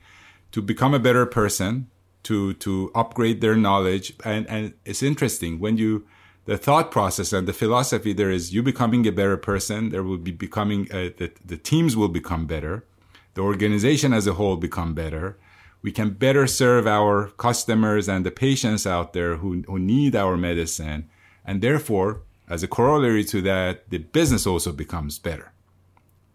to 0.51 0.61
become 0.61 0.93
a 0.93 0.99
better 0.99 1.25
person, 1.25 1.87
to, 2.23 2.53
to 2.55 2.91
upgrade 2.93 3.39
their 3.39 3.55
knowledge. 3.55 4.11
And, 4.25 4.45
and 4.49 4.73
it's 4.83 5.01
interesting 5.01 5.59
when 5.59 5.77
you, 5.77 6.05
the 6.47 6.57
thought 6.57 6.91
process 6.91 7.33
and 7.33 7.47
the 7.47 7.53
philosophy 7.53 8.13
there 8.13 8.31
is 8.31 8.53
you 8.53 8.63
becoming 8.63 9.05
a 9.05 9.11
better 9.11 9.37
person. 9.37 9.89
There 9.89 10.01
will 10.01 10.17
be 10.17 10.31
becoming, 10.31 10.89
uh, 10.91 11.11
the, 11.17 11.31
the 11.45 11.57
teams 11.57 11.95
will 11.95 12.07
become 12.07 12.47
better. 12.47 12.85
The 13.33 13.41
organization 13.41 14.13
as 14.13 14.25
a 14.27 14.33
whole 14.33 14.55
become 14.55 14.93
better. 14.93 15.37
We 15.81 15.91
can 15.91 16.11
better 16.11 16.47
serve 16.47 16.87
our 16.87 17.27
customers 17.37 18.07
and 18.07 18.25
the 18.25 18.31
patients 18.31 18.87
out 18.87 19.11
there 19.11 19.35
who, 19.35 19.61
who 19.67 19.77
need 19.77 20.15
our 20.15 20.37
medicine. 20.37 21.09
And 21.45 21.61
therefore, 21.61 22.21
as 22.49 22.63
a 22.63 22.67
corollary 22.67 23.25
to 23.25 23.41
that, 23.41 23.89
the 23.89 23.99
business 23.99 24.47
also 24.47 24.71
becomes 24.71 25.19
better. 25.19 25.51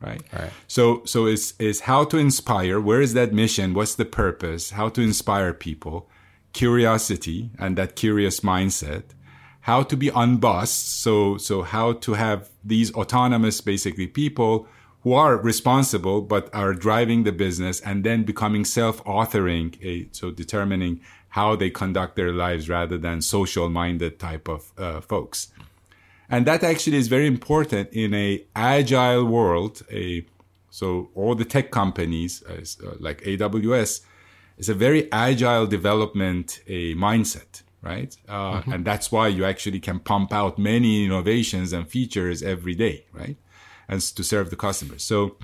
Right? 0.01 0.23
Right. 0.33 0.51
So 0.67 1.03
so 1.07 1.27
it's 1.27 1.55
is 1.59 1.81
how 1.81 2.05
to 2.07 2.19
inspire, 2.19 2.81
where 2.81 3.01
is 3.01 3.15
that 3.15 3.33
mission? 3.33 3.73
What's 3.73 3.95
the 3.95 4.05
purpose? 4.05 4.71
How 4.71 4.89
to 4.91 5.01
inspire 5.01 5.55
people, 5.55 6.09
curiosity 6.53 7.51
and 7.59 7.79
that 7.79 7.97
curious 7.97 8.41
mindset, 8.41 9.05
how 9.63 9.83
to 9.83 9.97
be 9.97 10.09
unbossed, 10.09 11.01
so 11.03 11.37
so 11.39 11.63
how 11.63 11.95
to 11.95 12.15
have 12.15 12.51
these 12.65 12.93
autonomous 12.95 13.61
basically 13.61 14.07
people 14.07 14.67
who 15.03 15.13
are 15.13 15.37
responsible 15.37 16.23
but 16.23 16.49
are 16.55 16.75
driving 16.75 17.25
the 17.25 17.33
business 17.33 17.81
and 17.81 18.05
then 18.05 18.23
becoming 18.23 18.65
self-authoring, 18.65 20.09
so 20.13 20.31
determining 20.31 21.01
how 21.31 21.57
they 21.57 21.71
conduct 21.71 22.15
their 22.15 22.33
lives 22.33 22.69
rather 22.69 22.99
than 22.99 23.21
social 23.21 23.69
minded 23.69 24.19
type 24.19 24.49
of 24.49 24.71
uh, 24.79 25.01
folks. 25.01 25.49
And 26.29 26.47
that 26.47 26.63
actually 26.63 26.99
is 26.99 27.09
very 27.09 27.27
important 27.27 27.91
in 27.93 28.15
a 28.15 28.45
agile 28.55 29.25
world. 29.25 29.83
A, 29.91 30.25
so 30.71 31.11
all 31.15 31.35
the 31.35 31.45
tech 31.45 31.71
companies 31.71 32.43
uh, 32.45 32.95
like 33.01 33.23
AWS 33.23 34.03
is 34.59 34.69
a 34.69 34.75
very 34.75 35.11
agile 35.13 35.67
development 35.67 36.61
a 36.67 36.95
mindset, 36.95 37.63
right? 37.83 38.17
Uh, 38.29 38.61
mm-hmm. 38.61 38.73
And 38.73 38.85
that's 38.85 39.11
why 39.13 39.29
you 39.29 39.45
actually 39.45 39.81
can 39.81 39.99
pump 39.99 40.33
out 40.33 40.59
many 40.59 41.05
innovations 41.05 41.73
and 41.73 41.89
features 41.89 42.43
every 42.43 42.75
day, 42.75 43.07
right? 43.13 43.37
And 43.89 44.01
to 44.01 44.25
serve 44.25 44.51
the 44.51 44.57
customers. 44.57 45.03
So 45.03 45.37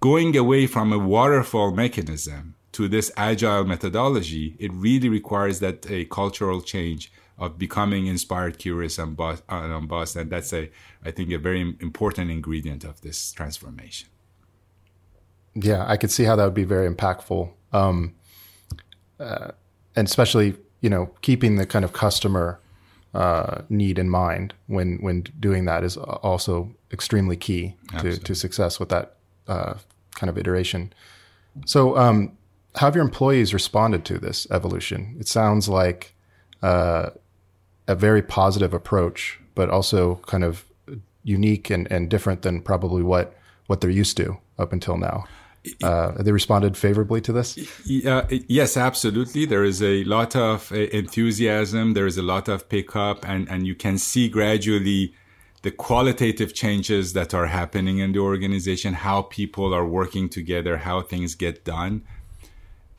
going 0.00 0.36
away 0.36 0.66
from 0.66 0.92
a 0.92 0.98
waterfall 0.98 1.70
mechanism 1.72 2.56
to 2.72 2.88
this 2.88 3.12
agile 3.16 3.64
methodology, 3.64 4.56
it 4.58 4.72
really 4.72 5.08
requires 5.08 5.60
that 5.60 5.88
a 5.90 6.06
cultural 6.06 6.60
change 6.60 7.12
of 7.38 7.58
becoming 7.58 8.06
inspired, 8.06 8.58
curious, 8.58 8.98
and 8.98 9.18
unbossed. 9.48 10.16
And 10.16 10.30
that's 10.30 10.52
a, 10.52 10.70
I 11.04 11.10
think, 11.10 11.32
a 11.32 11.38
very 11.38 11.60
important 11.60 12.30
ingredient 12.30 12.84
of 12.84 13.00
this 13.00 13.32
transformation. 13.32 14.08
Yeah, 15.54 15.84
I 15.86 15.96
could 15.96 16.10
see 16.10 16.24
how 16.24 16.36
that 16.36 16.44
would 16.44 16.54
be 16.54 16.64
very 16.64 16.92
impactful, 16.92 17.50
um, 17.72 18.14
uh, 19.20 19.52
and 19.94 20.08
especially 20.08 20.56
you 20.84 20.90
know 20.90 21.10
keeping 21.22 21.56
the 21.56 21.64
kind 21.64 21.82
of 21.82 21.94
customer 21.94 22.60
uh, 23.14 23.62
need 23.70 23.98
in 23.98 24.10
mind 24.10 24.52
when 24.66 24.98
when 25.00 25.22
doing 25.40 25.64
that 25.64 25.82
is 25.82 25.96
also 25.96 26.74
extremely 26.92 27.36
key 27.36 27.74
to, 28.00 28.18
to 28.18 28.34
success 28.34 28.78
with 28.78 28.90
that 28.90 29.16
uh, 29.48 29.74
kind 30.14 30.28
of 30.28 30.36
iteration. 30.36 30.92
So, 31.64 31.96
um, 31.96 32.36
how 32.74 32.88
have 32.88 32.96
your 32.96 33.04
employees 33.04 33.54
responded 33.54 34.04
to 34.06 34.18
this 34.18 34.46
evolution? 34.50 35.16
It 35.18 35.26
sounds 35.26 35.68
like 35.68 36.14
uh, 36.60 37.10
a 37.88 37.94
very 37.94 38.20
positive 38.20 38.74
approach, 38.74 39.40
but 39.54 39.70
also 39.70 40.16
kind 40.26 40.44
of 40.44 40.64
unique 41.22 41.70
and, 41.70 41.90
and 41.90 42.10
different 42.10 42.42
than 42.42 42.60
probably 42.60 43.02
what 43.02 43.34
what 43.68 43.80
they're 43.80 44.00
used 44.02 44.18
to 44.18 44.36
up 44.58 44.72
until 44.72 44.98
now. 44.98 45.24
Uh, 45.82 46.22
they 46.22 46.32
responded 46.32 46.76
favorably 46.76 47.20
to 47.22 47.32
this. 47.32 47.58
Uh, 48.06 48.26
yes, 48.48 48.76
absolutely. 48.76 49.46
There 49.46 49.64
is 49.64 49.82
a 49.82 50.04
lot 50.04 50.36
of 50.36 50.70
uh, 50.72 50.76
enthusiasm. 50.76 51.94
There 51.94 52.06
is 52.06 52.18
a 52.18 52.22
lot 52.22 52.48
of 52.48 52.68
pickup, 52.68 53.26
and 53.26 53.48
and 53.48 53.66
you 53.66 53.74
can 53.74 53.96
see 53.98 54.28
gradually 54.28 55.14
the 55.62 55.70
qualitative 55.70 56.52
changes 56.52 57.14
that 57.14 57.32
are 57.32 57.46
happening 57.46 57.98
in 57.98 58.12
the 58.12 58.18
organization, 58.18 58.92
how 58.92 59.22
people 59.22 59.74
are 59.74 59.86
working 59.86 60.28
together, 60.28 60.76
how 60.78 61.00
things 61.00 61.34
get 61.34 61.64
done 61.64 62.02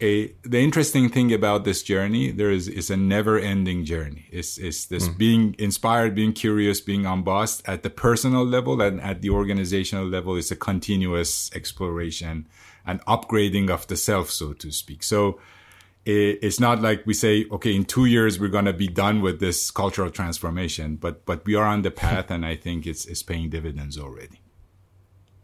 a 0.01 0.33
the 0.43 0.59
interesting 0.59 1.07
thing 1.09 1.33
about 1.33 1.63
this 1.63 1.81
journey 1.81 2.29
there 2.31 2.51
is 2.51 2.67
is 2.67 2.89
a 2.89 2.97
never 2.97 3.39
ending 3.39 3.85
journey. 3.85 4.27
It's 4.29 4.57
it's 4.57 4.85
this 4.87 5.07
mm. 5.07 5.17
being 5.17 5.55
inspired 5.57 6.15
being 6.15 6.33
curious 6.33 6.81
being 6.81 7.05
unbossed 7.05 7.61
at 7.65 7.83
the 7.83 7.89
personal 7.89 8.45
level 8.45 8.81
and 8.81 8.99
at 8.99 9.21
the 9.21 9.29
organizational 9.29 10.05
level 10.05 10.35
is 10.35 10.51
a 10.51 10.55
continuous 10.55 11.49
exploration 11.55 12.47
and 12.85 13.03
upgrading 13.05 13.69
of 13.69 13.87
the 13.87 13.95
self 13.95 14.29
so 14.29 14.51
to 14.53 14.71
speak. 14.71 15.01
So 15.01 15.39
it, 16.05 16.39
it's 16.41 16.59
not 16.59 16.81
like 16.81 17.05
we 17.05 17.13
say 17.13 17.45
okay 17.51 17.73
in 17.73 17.85
two 17.85 18.05
years 18.05 18.37
we're 18.37 18.49
going 18.49 18.65
to 18.65 18.73
be 18.73 18.87
done 18.87 19.21
with 19.21 19.39
this 19.39 19.71
cultural 19.71 20.11
transformation 20.11 20.97
but 20.97 21.25
but 21.25 21.45
we 21.45 21.55
are 21.55 21.65
on 21.65 21.83
the 21.83 21.91
path 21.91 22.29
and 22.29 22.45
i 22.45 22.55
think 22.55 22.85
it's 22.85 23.05
it's 23.05 23.23
paying 23.23 23.49
dividends 23.49 23.97
already. 23.97 24.41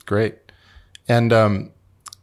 Great. 0.06 0.38
And 1.08 1.32
um 1.32 1.72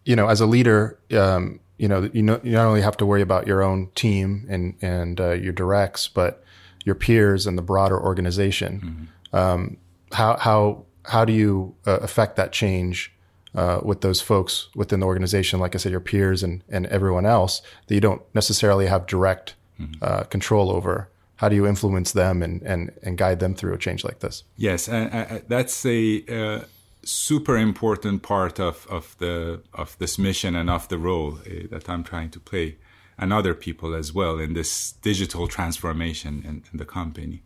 you 0.05 0.15
know 0.15 0.29
as 0.29 0.43
a 0.43 0.47
leader 0.47 0.99
um 1.13 1.61
you 1.79 1.89
know, 1.89 2.11
you 2.13 2.23
know, 2.23 2.41
you 2.43 2.53
not 2.53 2.67
only 2.67 2.83
have 2.83 2.97
to 2.99 3.07
worry 3.07 3.23
about 3.23 3.47
your 3.47 3.63
own 3.63 3.89
team 3.95 4.47
and 4.49 4.75
and 4.83 5.21
uh, 5.21 5.31
your 5.31 5.53
directs, 5.53 6.09
but 6.09 6.45
your 6.85 6.95
peers 6.95 7.47
and 7.47 7.57
the 7.57 7.63
broader 7.63 8.01
organization. 8.01 9.09
Mm-hmm. 9.33 9.37
Um, 9.37 9.77
how 10.13 10.37
how 10.37 10.85
how 11.05 11.25
do 11.25 11.33
you 11.33 11.75
uh, 11.87 11.99
affect 11.99 12.37
that 12.37 12.53
change 12.53 13.13
uh, 13.55 13.81
with 13.83 14.01
those 14.01 14.21
folks 14.21 14.69
within 14.75 15.01
the 15.01 15.07
organization? 15.07 15.61
Like 15.61 15.75
I 15.75 15.79
said, 15.79 15.93
your 15.93 16.01
peers 16.01 16.43
and 16.43 16.63
and 16.69 16.87
everyone 16.87 17.27
else 17.27 17.63
that 17.87 17.95
you 17.95 18.01
don't 18.01 18.23
necessarily 18.35 18.87
have 18.87 19.07
direct 19.07 19.55
mm-hmm. 19.81 19.93
Uh, 20.03 20.25
control 20.25 20.71
over. 20.71 21.09
How 21.37 21.49
do 21.49 21.55
you 21.55 21.67
influence 21.67 22.11
them 22.13 22.43
and 22.43 22.61
and 22.63 22.91
and 23.05 23.17
guide 23.17 23.39
them 23.39 23.55
through 23.55 23.75
a 23.75 23.79
change 23.79 24.03
like 24.03 24.19
this? 24.19 24.43
Yes, 24.57 24.89
and 24.89 25.45
that's 25.47 25.87
a 25.87 26.25
uh, 26.29 26.65
super 27.05 27.57
important 27.57 28.23
part 28.23 28.59
of, 28.61 28.87
of 28.91 29.17
the 29.19 29.63
of 29.75 29.97
this 29.99 30.19
mission 30.19 30.55
and 30.55 30.69
of 30.71 30.89
the 30.89 30.99
role 30.99 31.39
uh, 31.47 31.67
that 31.71 31.89
I'm 31.89 32.05
trying 32.05 32.31
to 32.31 32.41
play, 32.41 32.77
and 33.17 33.33
other 33.33 33.55
people 33.55 33.95
as 33.95 34.13
well 34.13 34.39
in 34.39 34.55
this 34.55 34.93
digital 34.93 35.49
transformation 35.49 36.43
in, 36.45 36.65
in 36.73 36.79
the 36.79 36.85
company. 36.85 37.43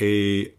A 0.00 0.52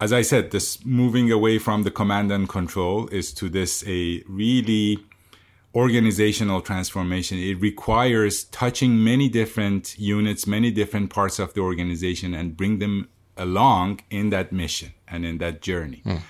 as 0.00 0.12
I 0.12 0.22
said, 0.22 0.50
this 0.50 0.84
moving 0.84 1.30
away 1.30 1.58
from 1.58 1.84
the 1.84 1.90
command 1.90 2.30
and 2.32 2.48
control 2.48 3.08
is 3.08 3.32
to 3.34 3.48
this 3.48 3.84
a 3.86 4.22
really 4.28 4.98
organizational 5.74 6.60
transformation. 6.60 7.38
It 7.38 7.60
requires 7.60 8.44
touching 8.44 9.02
many 9.02 9.28
different 9.28 9.98
units, 9.98 10.46
many 10.46 10.70
different 10.70 11.10
parts 11.10 11.38
of 11.38 11.54
the 11.54 11.60
organization, 11.60 12.34
and 12.34 12.56
bring 12.56 12.78
them 12.80 13.08
along 13.36 14.00
in 14.10 14.30
that 14.30 14.52
mission 14.52 14.92
and 15.08 15.24
in 15.24 15.38
that 15.38 15.62
journey. 15.62 16.02
Mm 16.04 16.20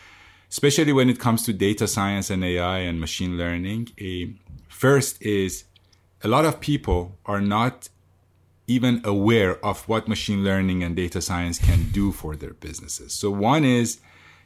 especially 0.54 0.92
when 0.92 1.10
it 1.10 1.18
comes 1.18 1.42
to 1.42 1.52
data 1.52 1.84
science 1.88 2.30
and 2.30 2.44
AI 2.44 2.78
and 2.78 3.00
machine 3.00 3.36
learning. 3.36 3.88
First 4.68 5.20
is 5.20 5.64
a 6.22 6.28
lot 6.28 6.44
of 6.44 6.60
people 6.60 7.18
are 7.26 7.40
not 7.40 7.88
even 8.68 9.00
aware 9.02 9.54
of 9.66 9.88
what 9.88 10.06
machine 10.06 10.44
learning 10.44 10.84
and 10.84 10.94
data 10.94 11.20
science 11.20 11.58
can 11.58 11.90
do 11.90 12.12
for 12.12 12.36
their 12.36 12.54
businesses. 12.54 13.12
So 13.12 13.32
one 13.32 13.64
is 13.64 13.98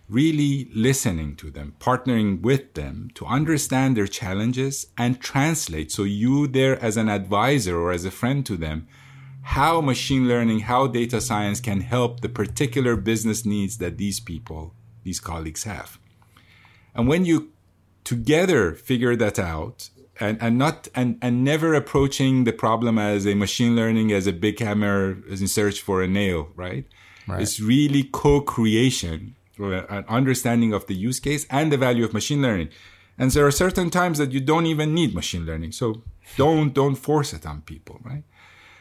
really 0.09 0.71
listening 0.75 1.37
to 1.37 1.51
them, 1.51 1.75
partnering 1.79 2.41
with 2.41 2.73
them 2.73 3.11
to 3.17 3.27
understand 3.27 3.95
their 3.95 4.07
challenges 4.07 4.87
and 4.97 5.21
translate. 5.21 5.93
So 5.93 6.05
you 6.05 6.47
there 6.47 6.83
as 6.83 6.97
an 6.97 7.11
advisor 7.11 7.79
or 7.79 7.93
as 7.93 8.07
a 8.07 8.11
friend 8.11 8.47
to 8.47 8.57
them, 8.57 8.89
how 9.43 9.83
machine 9.83 10.27
learning, 10.27 10.61
how 10.61 10.87
data 10.87 11.21
science 11.21 11.61
can 11.61 11.83
help 11.83 12.21
the 12.21 12.31
particular 12.31 12.97
business 12.97 13.45
needs 13.45 13.77
that 13.77 13.99
these 13.99 14.21
people 14.21 14.73
these 15.09 15.21
colleagues 15.31 15.63
have. 15.73 15.91
And 16.95 17.03
when 17.13 17.23
you 17.31 17.37
together 18.13 18.63
figure 18.91 19.17
that 19.25 19.39
out 19.55 19.77
and, 20.25 20.35
and 20.45 20.55
not 20.65 20.77
and, 21.01 21.11
and 21.27 21.35
never 21.53 21.71
approaching 21.83 22.35
the 22.49 22.57
problem 22.65 22.95
as 22.99 23.27
a 23.27 23.35
machine 23.45 23.75
learning 23.81 24.09
as 24.19 24.27
a 24.27 24.35
big 24.47 24.57
hammer 24.67 24.99
in 25.37 25.49
search 25.59 25.79
for 25.87 25.97
a 26.03 26.09
nail, 26.21 26.41
right? 26.65 26.85
right. 27.27 27.43
It's 27.43 27.59
really 27.75 28.03
co-creation, 28.23 29.19
an 29.59 30.05
understanding 30.19 30.73
of 30.79 30.83
the 30.89 30.99
use 31.09 31.21
case 31.29 31.43
and 31.59 31.67
the 31.73 31.81
value 31.87 32.05
of 32.09 32.13
machine 32.21 32.43
learning. 32.47 32.71
And 33.21 33.27
there 33.31 33.47
are 33.47 33.57
certain 33.67 33.91
times 34.01 34.17
that 34.21 34.31
you 34.35 34.41
don't 34.53 34.67
even 34.67 34.89
need 34.99 35.11
machine 35.23 35.45
learning. 35.51 35.73
So 35.81 35.87
don't 36.43 36.71
don't 36.81 36.99
force 37.09 37.31
it 37.39 37.45
on 37.51 37.57
people, 37.73 37.97
right? 38.11 38.25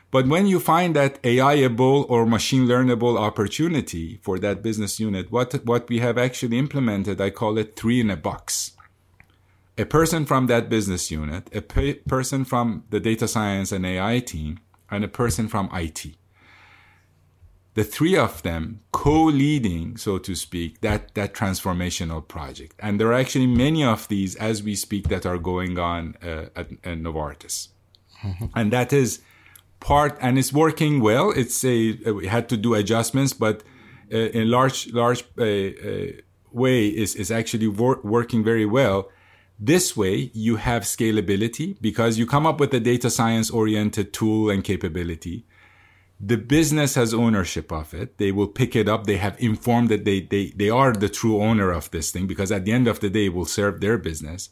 But 0.10 0.28
when 0.28 0.48
you 0.48 0.60
find 0.60 0.96
that 0.96 1.22
AIable 1.24 2.06
or 2.10 2.26
machine 2.26 2.66
learnable 2.66 3.20
opportunity 3.20 4.20
for 4.24 4.40
that 4.40 4.64
business 4.64 5.00
unit, 5.00 5.32
what, 5.32 5.54
what 5.66 5.90
we 5.90 6.00
have 6.00 6.18
actually 6.18 6.58
implemented, 6.58 7.20
I 7.20 7.30
call 7.30 7.58
it 7.58 7.76
three 7.76 8.00
in 8.00 8.10
a 8.10 8.16
box. 8.16 8.72
A 9.78 9.86
person 9.86 10.26
from 10.26 10.48
that 10.48 10.70
business 10.70 11.12
unit, 11.12 11.54
a 11.54 11.62
pe- 11.62 11.96
person 11.96 12.46
from 12.46 12.86
the 12.90 13.00
data 13.00 13.28
science 13.28 13.72
and 13.72 13.86
AI 13.86 14.20
team, 14.20 14.60
and 14.90 15.04
a 15.04 15.10
person 15.10 15.48
from 15.48 15.70
IT. 15.74 16.16
the 17.78 17.84
three 17.84 18.18
of 18.18 18.42
them 18.42 18.80
co-leading, 18.92 19.98
so 19.98 20.18
to 20.18 20.34
speak, 20.34 20.82
that, 20.82 21.14
that 21.14 21.36
transformational 21.36 22.28
project. 22.28 22.74
And 22.80 23.00
there 23.00 23.10
are 23.10 23.14
actually 23.14 23.46
many 23.46 23.84
of 23.84 24.08
these 24.08 24.36
as 24.38 24.64
we 24.64 24.74
speak 24.74 25.10
that 25.10 25.28
are 25.28 25.38
going 25.38 25.78
on 25.78 26.16
uh, 26.24 26.48
at, 26.56 26.72
at, 26.84 26.98
Novartis. 26.98 27.68
Mm-hmm. 28.24 28.46
And 28.56 28.74
that 28.74 28.92
is 28.92 29.22
part, 29.92 30.18
and 30.20 30.38
it's 30.38 30.54
working 30.54 30.94
well. 31.10 31.28
It's 31.42 31.64
a, 31.64 31.94
we 32.20 32.28
had 32.28 32.46
to 32.50 32.58
do 32.58 32.70
adjustments, 32.82 33.34
but 33.46 33.64
uh, 34.14 34.40
in 34.40 34.46
large, 34.58 34.80
large 35.02 35.22
uh, 35.38 35.44
uh 35.44 36.08
way 36.52 36.88
is, 37.04 37.16
is 37.16 37.30
actually 37.40 37.68
wor- 37.68 38.02
working 38.04 38.44
very 38.44 38.68
well. 38.80 39.10
This 39.60 39.98
way, 40.02 40.16
you 40.34 40.58
have 40.58 40.82
scalability 40.84 41.70
because 41.82 42.18
you 42.20 42.26
come 42.36 42.46
up 42.50 42.60
with 42.60 42.74
a 42.74 42.80
data 42.80 43.10
science 43.10 43.50
oriented 43.50 44.08
tool 44.14 44.50
and 44.54 44.64
capability 44.64 45.46
the 46.20 46.38
business 46.38 46.96
has 46.96 47.14
ownership 47.14 47.72
of 47.72 47.94
it. 47.94 48.18
They 48.18 48.32
will 48.32 48.48
pick 48.48 48.76
it 48.76 48.90
up. 48.90 49.06
They 49.06 49.18
have 49.18 49.40
informed 49.40 49.90
that 49.90 50.04
they, 50.04 50.22
they, 50.22 50.48
they 50.56 50.70
are 50.70 50.94
the 50.94 51.10
true 51.10 51.42
owner 51.42 51.72
of 51.72 51.92
this 51.92 52.12
thing 52.12 52.26
because 52.26 52.52
at 52.52 52.66
the 52.66 52.72
end 52.72 52.88
of 52.88 53.00
the 53.00 53.10
day, 53.10 53.26
it 53.26 53.34
will 53.34 53.46
serve 53.46 53.82
their 53.82 53.98
business. 53.98 54.50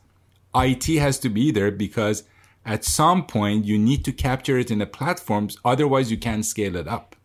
IT 0.53 0.85
has 0.99 1.17
to 1.19 1.29
be 1.29 1.51
there 1.51 1.71
because 1.71 2.23
at 2.65 2.83
some 2.83 3.25
point 3.25 3.65
you 3.65 3.77
need 3.77 4.03
to 4.05 4.11
capture 4.11 4.57
it 4.57 4.71
in 4.71 4.79
the 4.79 4.85
platforms. 4.85 5.57
Otherwise 5.63 6.11
you 6.11 6.17
can't 6.17 6.45
scale 6.45 6.75
it 6.75 6.87
up. 6.87 7.15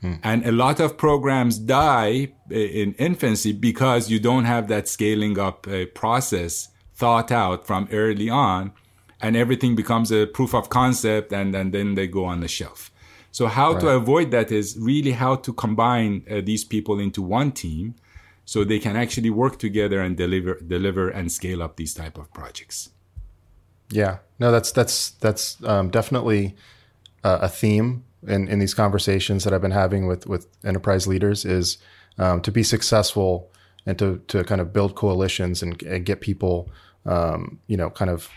Hmm. 0.00 0.14
And 0.22 0.46
a 0.46 0.52
lot 0.52 0.80
of 0.80 0.96
programs 0.96 1.58
die 1.58 2.32
in 2.50 2.94
infancy 2.94 3.52
because 3.52 4.10
you 4.10 4.18
don't 4.18 4.44
have 4.44 4.68
that 4.68 4.88
scaling 4.88 5.38
up 5.38 5.68
uh, 5.68 5.86
process 5.94 6.68
thought 6.94 7.30
out 7.30 7.66
from 7.66 7.88
early 7.92 8.28
on 8.28 8.72
and 9.20 9.36
everything 9.36 9.76
becomes 9.76 10.10
a 10.10 10.26
proof 10.26 10.54
of 10.54 10.68
concept 10.68 11.32
and, 11.32 11.54
and 11.54 11.72
then 11.72 11.94
they 11.94 12.08
go 12.08 12.24
on 12.24 12.40
the 12.40 12.48
shelf. 12.48 12.90
So 13.30 13.46
how 13.46 13.72
right. 13.72 13.80
to 13.80 13.88
avoid 13.88 14.30
that 14.32 14.52
is 14.52 14.76
really 14.78 15.12
how 15.12 15.36
to 15.36 15.52
combine 15.52 16.24
uh, 16.30 16.40
these 16.44 16.64
people 16.64 16.98
into 16.98 17.22
one 17.22 17.52
team 17.52 17.94
so 18.44 18.64
they 18.64 18.78
can 18.78 18.96
actually 18.96 19.30
work 19.30 19.58
together 19.58 20.00
and 20.00 20.16
deliver 20.16 20.60
deliver 20.60 21.08
and 21.08 21.30
scale 21.30 21.62
up 21.62 21.76
these 21.76 21.94
type 21.94 22.18
of 22.18 22.32
projects. 22.34 22.90
Yeah. 23.92 24.18
No, 24.38 24.50
that's 24.50 24.72
that's 24.72 25.10
that's 25.10 25.62
um, 25.64 25.90
definitely 25.90 26.56
uh, 27.22 27.38
a 27.42 27.48
theme 27.48 28.04
in, 28.26 28.48
in 28.48 28.58
these 28.58 28.74
conversations 28.74 29.44
that 29.44 29.52
I've 29.52 29.60
been 29.60 29.70
having 29.70 30.06
with 30.06 30.26
with 30.26 30.48
enterprise 30.64 31.06
leaders 31.06 31.44
is 31.44 31.78
um, 32.18 32.40
to 32.42 32.50
be 32.50 32.62
successful 32.62 33.50
and 33.86 33.98
to 33.98 34.20
to 34.28 34.42
kind 34.44 34.60
of 34.60 34.72
build 34.72 34.94
coalitions 34.94 35.62
and, 35.62 35.80
and 35.82 36.04
get 36.04 36.20
people 36.20 36.70
um, 37.06 37.60
you 37.66 37.76
know 37.76 37.90
kind 37.90 38.10
of 38.10 38.28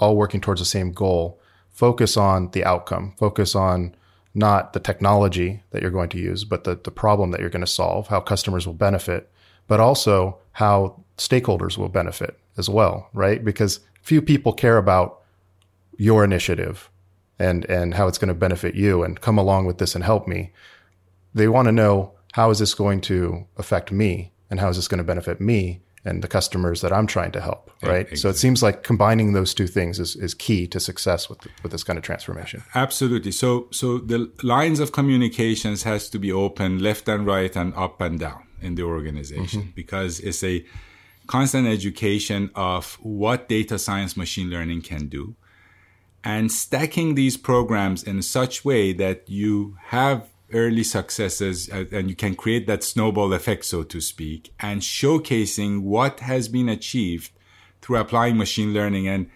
all 0.00 0.16
working 0.16 0.40
towards 0.40 0.60
the 0.60 0.64
same 0.66 0.92
goal. 0.92 1.38
Focus 1.70 2.16
on 2.16 2.50
the 2.50 2.64
outcome. 2.64 3.14
Focus 3.18 3.54
on 3.54 3.94
not 4.34 4.72
the 4.72 4.80
technology 4.80 5.62
that 5.70 5.82
you're 5.82 5.90
going 5.90 6.08
to 6.08 6.18
use, 6.18 6.44
but 6.44 6.64
the, 6.64 6.74
the 6.74 6.90
problem 6.90 7.30
that 7.30 7.40
you're 7.40 7.50
going 7.50 7.64
to 7.64 7.66
solve, 7.66 8.08
how 8.08 8.20
customers 8.20 8.66
will 8.66 8.74
benefit, 8.74 9.30
but 9.68 9.78
also 9.78 10.38
how 10.52 11.02
stakeholders 11.18 11.76
will 11.78 11.88
benefit 11.88 12.38
as 12.56 12.68
well, 12.68 13.08
right? 13.12 13.44
Because 13.44 13.80
few 14.02 14.20
people 14.20 14.52
care 14.52 14.76
about 14.76 15.20
your 15.96 16.24
initiative 16.24 16.90
and, 17.38 17.64
and 17.66 17.94
how 17.94 18.08
it's 18.08 18.18
going 18.18 18.28
to 18.28 18.34
benefit 18.34 18.74
you 18.74 19.02
and 19.02 19.20
come 19.20 19.38
along 19.38 19.66
with 19.66 19.78
this 19.78 19.94
and 19.94 20.04
help 20.04 20.28
me. 20.28 20.52
They 21.34 21.48
want 21.48 21.66
to 21.66 21.72
know 21.72 22.12
how 22.32 22.50
is 22.50 22.58
this 22.58 22.74
going 22.74 23.00
to 23.02 23.46
affect 23.56 23.92
me 23.92 24.32
and 24.50 24.60
how 24.60 24.68
is 24.68 24.76
this 24.76 24.88
going 24.88 24.98
to 24.98 25.04
benefit 25.04 25.40
me 25.40 25.80
and 26.04 26.22
the 26.22 26.28
customers 26.28 26.80
that 26.80 26.92
I'm 26.92 27.06
trying 27.06 27.30
to 27.32 27.40
help, 27.40 27.70
right? 27.82 28.00
Exactly. 28.00 28.16
So 28.16 28.28
it 28.30 28.36
seems 28.36 28.62
like 28.62 28.82
combining 28.82 29.32
those 29.32 29.54
two 29.54 29.68
things 29.68 30.00
is, 30.00 30.16
is 30.16 30.34
key 30.34 30.66
to 30.68 30.80
success 30.80 31.28
with 31.28 31.38
with 31.62 31.70
this 31.70 31.84
kind 31.84 31.96
of 31.96 32.04
transformation. 32.04 32.64
Absolutely. 32.74 33.30
So 33.30 33.68
so 33.70 33.98
the 33.98 34.30
lines 34.42 34.80
of 34.80 34.90
communications 34.90 35.84
has 35.84 36.10
to 36.10 36.18
be 36.18 36.32
open 36.32 36.80
left 36.80 37.08
and 37.08 37.24
right 37.24 37.54
and 37.54 37.72
up 37.74 38.00
and 38.00 38.18
down 38.18 38.46
in 38.60 38.74
the 38.74 38.82
organization 38.82 39.62
mm-hmm. 39.62 39.70
because 39.74 40.18
it's 40.20 40.42
a 40.42 40.64
constant 41.32 41.66
education 41.66 42.50
of 42.54 42.98
what 43.00 43.48
data 43.48 43.78
science 43.78 44.18
machine 44.18 44.50
learning 44.50 44.82
can 44.82 45.08
do 45.08 45.34
and 46.22 46.52
stacking 46.52 47.14
these 47.14 47.38
programs 47.38 48.02
in 48.02 48.20
such 48.20 48.66
way 48.66 48.92
that 48.92 49.18
you 49.30 49.74
have 49.84 50.28
early 50.52 50.84
successes 50.84 51.70
uh, 51.70 51.86
and 51.90 52.10
you 52.10 52.14
can 52.14 52.34
create 52.34 52.66
that 52.66 52.84
snowball 52.84 53.32
effect, 53.32 53.64
so 53.64 53.82
to 53.82 53.98
speak, 53.98 54.52
and 54.60 54.82
showcasing 54.82 55.80
what 55.80 56.20
has 56.20 56.48
been 56.48 56.68
achieved 56.68 57.30
through 57.80 57.96
applying 57.96 58.36
machine 58.36 58.74
learning 58.74 59.08
and 59.08 59.30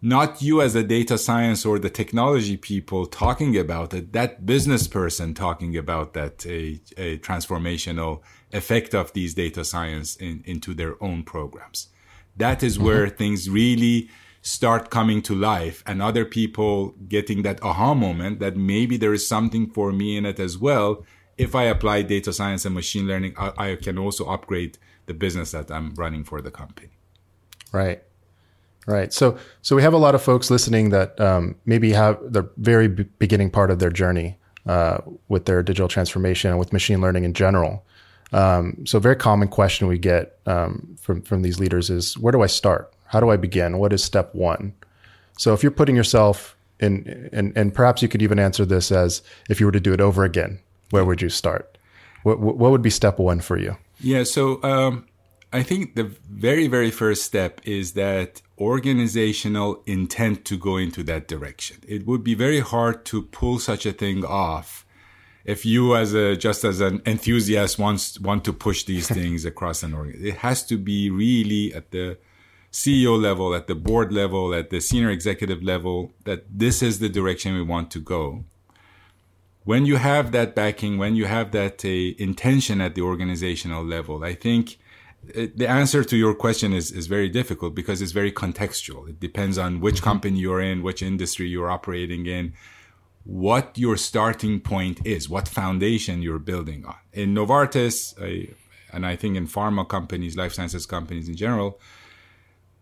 not 0.00 0.40
you 0.40 0.62
as 0.62 0.74
a 0.74 0.82
data 0.82 1.18
science 1.18 1.66
or 1.66 1.78
the 1.78 1.90
technology 1.90 2.56
people 2.56 3.04
talking 3.04 3.54
about 3.56 3.92
it, 3.92 4.14
that 4.14 4.46
business 4.46 4.88
person 4.88 5.34
talking 5.34 5.76
about 5.76 6.14
that 6.14 6.46
a, 6.46 6.80
a 6.96 7.18
transformational 7.18 8.22
effect 8.54 8.94
of 8.94 9.12
these 9.12 9.34
data 9.34 9.64
science 9.64 10.16
in, 10.16 10.42
into 10.46 10.72
their 10.72 11.02
own 11.02 11.24
programs. 11.24 11.88
That 12.36 12.62
is 12.62 12.76
mm-hmm. 12.76 12.86
where 12.86 13.08
things 13.08 13.50
really 13.50 14.08
start 14.40 14.90
coming 14.90 15.22
to 15.22 15.34
life 15.34 15.82
and 15.86 16.02
other 16.02 16.24
people 16.24 16.94
getting 17.08 17.42
that 17.42 17.62
aha 17.62 17.94
moment 17.94 18.40
that 18.40 18.56
maybe 18.56 18.96
there 18.96 19.14
is 19.14 19.26
something 19.26 19.70
for 19.70 19.90
me 19.90 20.16
in 20.16 20.26
it 20.26 20.38
as 20.38 20.58
well. 20.58 21.04
If 21.38 21.54
I 21.54 21.64
apply 21.64 22.02
data 22.02 22.32
science 22.32 22.64
and 22.64 22.74
machine 22.74 23.06
learning, 23.06 23.34
I, 23.38 23.52
I 23.56 23.76
can 23.76 23.98
also 23.98 24.26
upgrade 24.26 24.78
the 25.06 25.14
business 25.14 25.52
that 25.52 25.70
I'm 25.70 25.94
running 25.94 26.24
for 26.24 26.40
the 26.40 26.50
company. 26.50 26.90
Right. 27.72 28.02
Right. 28.86 29.12
So, 29.12 29.38
so 29.62 29.74
we 29.74 29.82
have 29.82 29.94
a 29.94 29.98
lot 29.98 30.14
of 30.14 30.22
folks 30.22 30.50
listening 30.50 30.90
that 30.90 31.18
um, 31.18 31.56
maybe 31.64 31.92
have 31.92 32.18
the 32.22 32.48
very 32.58 32.88
b- 32.88 33.06
beginning 33.18 33.50
part 33.50 33.70
of 33.70 33.78
their 33.78 33.90
journey 33.90 34.38
uh, 34.66 34.98
with 35.28 35.46
their 35.46 35.62
digital 35.62 35.88
transformation 35.88 36.50
and 36.50 36.58
with 36.58 36.72
machine 36.72 37.00
learning 37.00 37.24
in 37.24 37.32
general. 37.32 37.84
Um, 38.34 38.84
so, 38.84 38.98
a 38.98 39.00
very 39.00 39.16
common 39.16 39.48
question 39.48 39.86
we 39.86 39.98
get 39.98 40.38
um, 40.46 40.96
from 41.00 41.22
from 41.22 41.42
these 41.42 41.58
leaders 41.58 41.88
is, 41.88 42.18
"Where 42.18 42.32
do 42.32 42.42
I 42.42 42.46
start? 42.46 42.92
How 43.06 43.20
do 43.20 43.30
I 43.30 43.36
begin? 43.36 43.78
What 43.78 43.92
is 43.92 44.02
step 44.02 44.34
one? 44.34 44.74
So 45.38 45.52
if 45.52 45.62
you're 45.62 45.72
putting 45.72 45.96
yourself 45.96 46.56
in, 46.80 47.30
and, 47.32 47.52
and 47.56 47.74
perhaps 47.74 48.02
you 48.02 48.08
could 48.08 48.22
even 48.22 48.38
answer 48.38 48.64
this 48.64 48.92
as 48.92 49.22
if 49.48 49.60
you 49.60 49.66
were 49.66 49.72
to 49.72 49.80
do 49.80 49.92
it 49.92 50.00
over 50.00 50.24
again, 50.24 50.60
where 50.90 51.04
would 51.04 51.22
you 51.22 51.28
start? 51.28 51.78
What, 52.22 52.40
what 52.40 52.70
would 52.70 52.82
be 52.82 52.90
step 52.90 53.18
one 53.18 53.40
for 53.40 53.58
you? 53.58 53.76
Yeah. 54.00 54.24
So, 54.24 54.62
um, 54.62 55.06
I 55.52 55.62
think 55.62 55.94
the 55.94 56.10
very, 56.28 56.66
very 56.66 56.90
first 56.90 57.22
step 57.22 57.60
is 57.64 57.92
that 57.92 58.42
organizational 58.58 59.82
intent 59.86 60.44
to 60.46 60.58
go 60.58 60.76
into 60.76 61.04
that 61.04 61.28
direction. 61.28 61.76
It 61.86 62.06
would 62.06 62.24
be 62.24 62.34
very 62.34 62.58
hard 62.58 63.04
to 63.06 63.22
pull 63.22 63.60
such 63.60 63.86
a 63.86 63.92
thing 63.92 64.24
off 64.24 64.83
if 65.44 65.66
you 65.66 65.94
as 65.94 66.14
a 66.14 66.36
just 66.36 66.64
as 66.64 66.80
an 66.80 67.02
enthusiast 67.06 67.78
wants 67.78 68.18
want 68.20 68.44
to 68.44 68.52
push 68.52 68.84
these 68.84 69.08
things 69.18 69.44
across 69.44 69.82
an 69.82 69.94
organ. 69.94 70.18
It 70.24 70.38
has 70.38 70.64
to 70.66 70.76
be 70.76 71.10
really 71.10 71.74
at 71.74 71.90
the 71.90 72.18
CEO 72.72 73.20
level, 73.20 73.54
at 73.54 73.68
the 73.68 73.74
board 73.74 74.12
level, 74.12 74.52
at 74.52 74.70
the 74.70 74.80
senior 74.80 75.10
executive 75.10 75.62
level, 75.62 76.12
that 76.24 76.44
this 76.50 76.82
is 76.82 76.98
the 76.98 77.08
direction 77.08 77.54
we 77.54 77.62
want 77.62 77.90
to 77.92 78.00
go. 78.00 78.44
When 79.62 79.86
you 79.86 79.96
have 79.96 80.32
that 80.32 80.54
backing, 80.54 80.98
when 80.98 81.14
you 81.14 81.26
have 81.26 81.52
that 81.52 81.84
uh, 81.84 81.88
intention 81.88 82.80
at 82.80 82.96
the 82.96 83.02
organizational 83.02 83.84
level, 83.84 84.24
I 84.24 84.34
think 84.34 84.78
uh, 85.30 85.46
the 85.54 85.68
answer 85.68 86.02
to 86.04 86.16
your 86.16 86.34
question 86.34 86.72
is, 86.72 86.90
is 86.90 87.06
very 87.06 87.28
difficult 87.28 87.74
because 87.74 88.02
it's 88.02 88.12
very 88.12 88.32
contextual. 88.32 89.08
It 89.08 89.20
depends 89.20 89.56
on 89.56 89.80
which 89.80 89.96
mm-hmm. 89.96 90.04
company 90.04 90.40
you're 90.40 90.60
in, 90.60 90.82
which 90.82 91.00
industry 91.00 91.46
you're 91.46 91.70
operating 91.70 92.26
in, 92.26 92.54
what 93.24 93.76
your 93.78 93.96
starting 93.96 94.60
point 94.60 95.04
is, 95.06 95.28
what 95.28 95.48
foundation 95.48 96.22
you're 96.22 96.38
building 96.38 96.84
on. 96.84 96.96
In 97.12 97.34
Novartis, 97.34 98.14
uh, 98.20 98.52
and 98.92 99.06
I 99.06 99.16
think 99.16 99.36
in 99.36 99.48
pharma 99.48 99.88
companies, 99.88 100.36
life 100.36 100.52
sciences 100.52 100.86
companies 100.86 101.28
in 101.28 101.34
general, 101.34 101.80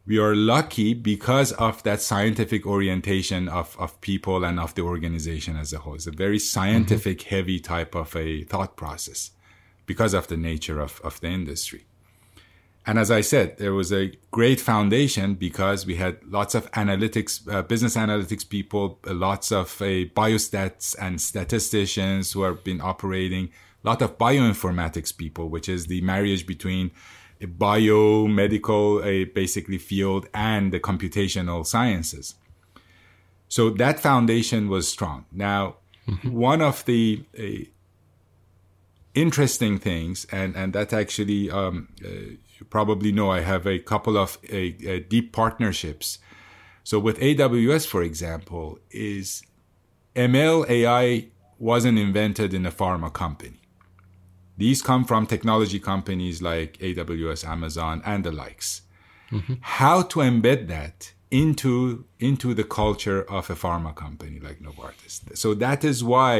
we 0.05 0.18
are 0.18 0.35
lucky 0.35 0.94
because 0.94 1.52
of 1.52 1.83
that 1.85 2.02
scientific 2.02 2.66
orientation 2.66 3.48
of, 3.48 3.76
of 3.78 4.00
people 4.00 4.44
and 4.44 4.59
of 4.59 4.74
the 4.74 4.83
organization 4.83 5.57
as 5.57 5.72
a 5.72 5.78
whole. 5.78 5.94
It's 5.94 6.09
a 6.09 6.11
very 6.11 6.40
scientific 6.40 7.20
mm-hmm. 7.20 7.35
heavy 7.35 7.61
type 7.61 7.94
of 7.94 8.14
a 8.16 8.42
thought 8.42 8.76
process 8.76 9.31
because 9.87 10.12
of 10.12 10.26
the 10.26 10.37
nature 10.37 10.81
of, 10.81 11.00
of 11.05 11.20
the 11.20 11.28
industry. 11.28 11.87
And 12.85 12.99
as 12.99 13.11
I 13.12 13.21
said, 13.21 13.59
there 13.59 13.75
was 13.75 13.92
a 13.92 14.12
great 14.33 14.61
foundation 14.61 15.35
because 15.35 15.87
we 15.87 15.97
had 15.97 16.18
lots 16.25 16.57
of 16.57 16.68
analytics, 16.73 17.49
uh, 17.49 17.62
business 17.62 17.97
analytics 17.97 18.49
people, 18.49 18.99
uh, 19.07 19.14
lots 19.14 19.53
of 19.53 19.81
uh, 19.81 20.11
biostats 20.16 20.97
and 21.01 21.21
statisticians 21.21 22.33
who 22.33 22.42
have 22.42 22.64
been 22.64 22.81
operating, 22.81 23.51
a 23.85 23.88
lot 23.88 24.03
of 24.03 24.18
bioinformatics 24.18 25.16
people, 25.16 25.49
which 25.49 25.68
is 25.68 25.87
the 25.87 26.01
marriage 26.01 26.45
between 26.45 26.90
a 27.40 27.47
biomedical, 27.47 29.05
a 29.05 29.25
basically 29.25 29.79
field 29.79 30.29
and 30.35 30.73
the 30.73 30.81
computational 30.81 31.64
sciences. 31.64 32.35
So 33.49 33.71
that 33.71 34.01
foundation 34.01 34.68
was 34.68 34.88
strong. 34.88 35.27
Now, 35.31 35.77
mm-hmm. 36.09 36.33
one 36.33 36.62
of 36.62 36.85
the 36.87 37.25
uh, 37.38 37.66
interesting 39.14 39.79
things, 39.79 40.27
and, 40.33 40.57
and 40.57 40.73
that 40.73 40.92
actually, 40.92 41.51
um, 41.51 41.88
uh, 42.05 42.37
you 42.62 42.68
probably 42.70 43.11
know, 43.11 43.31
I 43.31 43.40
have 43.40 43.66
a 43.66 43.79
couple 43.81 44.16
of 44.16 44.38
uh, 44.53 45.01
deep 45.09 45.33
partnerships. 45.33 46.18
So 46.85 46.98
with 47.01 47.18
AWS, 47.18 47.87
for 47.87 48.03
example, 48.03 48.79
is 48.90 49.42
ML 50.14 50.68
AI 50.70 51.27
wasn't 51.59 51.98
invented 51.98 52.55
in 52.55 52.66
a 52.66 52.72
pharma 52.72 53.12
company 53.12 53.61
These 54.57 54.81
come 54.83 55.05
from 55.05 55.27
technology 55.27 55.81
companies 55.81 56.40
like 56.42 56.79
AWS, 56.79 57.44
Amazon, 57.57 58.03
and 58.05 58.22
the 58.25 58.33
likes. 58.33 58.83
Mm-hmm. 59.31 59.55
How 59.61 60.03
to 60.03 60.20
embed 60.20 60.68
that 60.68 61.12
into 61.31 62.05
into 62.18 62.53
the 62.55 62.64
culture 62.64 63.22
of 63.37 63.48
a 63.51 63.55
pharma 63.55 63.92
company 63.94 64.38
like 64.46 64.59
Novartis. 64.61 65.14
So 65.37 65.55
that 65.55 65.81
is 65.85 66.05
why 66.05 66.35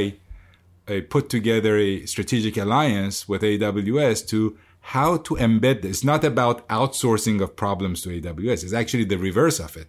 I 0.87 1.01
put 1.01 1.29
together 1.37 1.75
a 1.79 2.07
strategic 2.07 2.57
alliance 2.57 3.29
with 3.31 3.43
AWS 3.43 4.19
to 4.29 4.59
how 4.83 5.17
to 5.17 5.37
embed 5.37 5.83
this. 5.83 5.99
It's 5.99 6.05
not 6.05 6.25
about 6.25 6.69
outsourcing 6.69 7.41
of 7.41 7.57
problems 7.57 8.03
to 8.03 8.09
AWS. 8.21 8.65
It's 8.65 8.73
actually 8.73 9.05
the 9.05 9.17
reverse 9.17 9.61
of 9.61 9.77
it. 9.77 9.89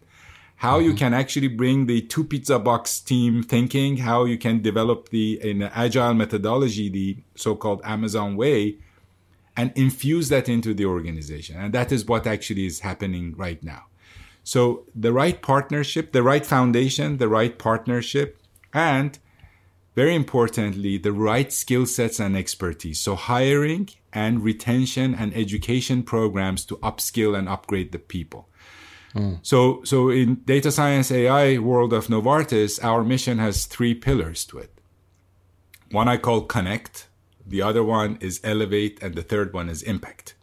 How 0.58 0.78
mm-hmm. 0.78 0.90
you 0.90 0.94
can 0.94 1.14
actually 1.14 1.48
bring 1.48 1.88
the 1.88 2.02
two 2.02 2.24
pizza 2.24 2.60
box 2.60 3.00
team 3.00 3.44
thinking, 3.44 3.98
how 3.98 4.26
you 4.26 4.38
can 4.38 4.62
develop 4.62 5.10
the 5.10 5.40
in 5.42 5.64
agile 5.64 6.14
methodology, 6.14 6.90
the 6.90 7.18
so-called 7.36 7.82
Amazon 7.84 8.36
way, 8.38 8.78
and 9.58 9.72
infuse 9.76 10.30
that 10.30 10.48
into 10.48 10.74
the 10.74 10.86
organization. 10.86 11.58
And 11.58 11.74
that 11.74 11.92
is 11.92 12.06
what 12.06 12.28
actually 12.28 12.66
is 12.66 12.82
happening 12.82 13.36
right 13.36 13.62
now. 13.64 13.86
So 14.44 14.86
the 14.96 15.12
right 15.12 15.42
partnership, 15.42 16.12
the 16.12 16.24
right 16.24 16.46
foundation, 16.46 17.18
the 17.18 17.30
right 17.30 17.58
partnership, 17.58 18.40
and 18.74 19.18
very 19.96 20.16
importantly, 20.16 20.98
the 20.98 21.12
right 21.12 21.52
skill 21.52 21.86
sets 21.86 22.20
and 22.20 22.36
expertise. 22.36 23.00
So 23.00 23.16
hiring 23.16 23.90
and 24.12 24.44
retention 24.44 25.14
and 25.14 25.36
education 25.36 26.04
programs 26.04 26.66
to 26.66 26.78
upskill 26.78 27.38
and 27.38 27.48
upgrade 27.48 27.92
the 27.92 28.00
people. 28.00 28.50
Mm. 29.16 29.40
So, 29.44 29.84
so 29.84 30.10
in 30.10 30.36
data 30.46 30.72
science 30.72 31.12
AI 31.12 31.60
world 31.60 31.94
of 31.94 32.08
Novartis, 32.08 32.84
our 32.84 33.04
mission 33.04 33.38
has 33.38 33.66
three 33.66 33.94
pillars 33.94 34.46
to 34.46 34.58
it. 34.58 34.72
One 35.92 36.08
I 36.08 36.18
call 36.18 36.42
connect. 36.42 37.08
The 37.46 37.62
other 37.62 37.84
one 37.84 38.18
is 38.20 38.40
elevate. 38.44 39.02
And 39.04 39.14
the 39.14 39.22
third 39.22 39.54
one 39.54 39.70
is 39.70 39.84
impact. 39.84 40.34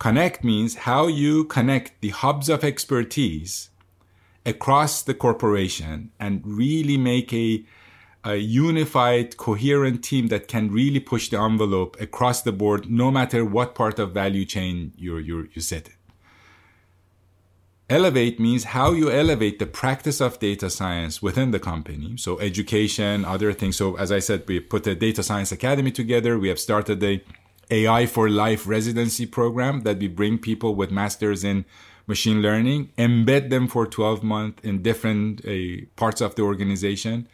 Connect 0.00 0.42
means 0.42 0.74
how 0.74 1.06
you 1.06 1.44
connect 1.44 2.00
the 2.00 2.08
hubs 2.08 2.48
of 2.48 2.64
expertise 2.64 3.70
across 4.44 5.00
the 5.02 5.14
corporation 5.14 6.10
and 6.18 6.42
really 6.44 6.96
make 6.96 7.32
a, 7.32 7.64
a 8.24 8.36
unified, 8.36 9.36
coherent 9.36 10.04
team 10.04 10.28
that 10.28 10.46
can 10.48 10.70
really 10.70 11.00
push 11.00 11.28
the 11.28 11.38
envelope 11.38 12.00
across 12.00 12.42
the 12.42 12.52
board, 12.52 12.90
no 12.90 13.10
matter 13.10 13.44
what 13.44 13.74
part 13.74 13.98
of 13.98 14.12
value 14.12 14.44
chain 14.44 14.92
you're, 14.96 15.20
you're, 15.20 15.46
you 15.52 15.60
set 15.60 15.88
it. 15.88 15.94
Elevate 17.90 18.40
means 18.40 18.64
how 18.64 18.92
you 18.92 19.10
elevate 19.10 19.58
the 19.58 19.66
practice 19.66 20.20
of 20.20 20.38
data 20.38 20.70
science 20.70 21.20
within 21.20 21.50
the 21.50 21.58
company. 21.58 22.16
So 22.16 22.38
education, 22.38 23.24
other 23.24 23.52
things. 23.52 23.76
So 23.76 23.96
as 23.96 24.10
I 24.10 24.20
said, 24.20 24.44
we 24.46 24.60
put 24.60 24.86
a 24.86 24.94
data 24.94 25.22
science 25.22 25.52
academy 25.52 25.90
together. 25.90 26.38
We 26.38 26.48
have 26.48 26.60
started 26.60 27.02
a 27.02 27.22
AI 27.70 28.06
for 28.06 28.30
Life 28.30 28.66
residency 28.66 29.26
program 29.26 29.80
that 29.80 29.98
we 29.98 30.08
bring 30.08 30.38
people 30.38 30.74
with 30.74 30.90
masters 30.90 31.44
in 31.44 31.64
machine 32.06 32.40
learning, 32.40 32.90
embed 32.96 33.50
them 33.50 33.68
for 33.68 33.86
12 33.86 34.22
months 34.22 34.62
in 34.62 34.82
different 34.82 35.44
uh, 35.44 35.84
parts 35.96 36.20
of 36.20 36.34
the 36.34 36.42
organization. 36.42 37.28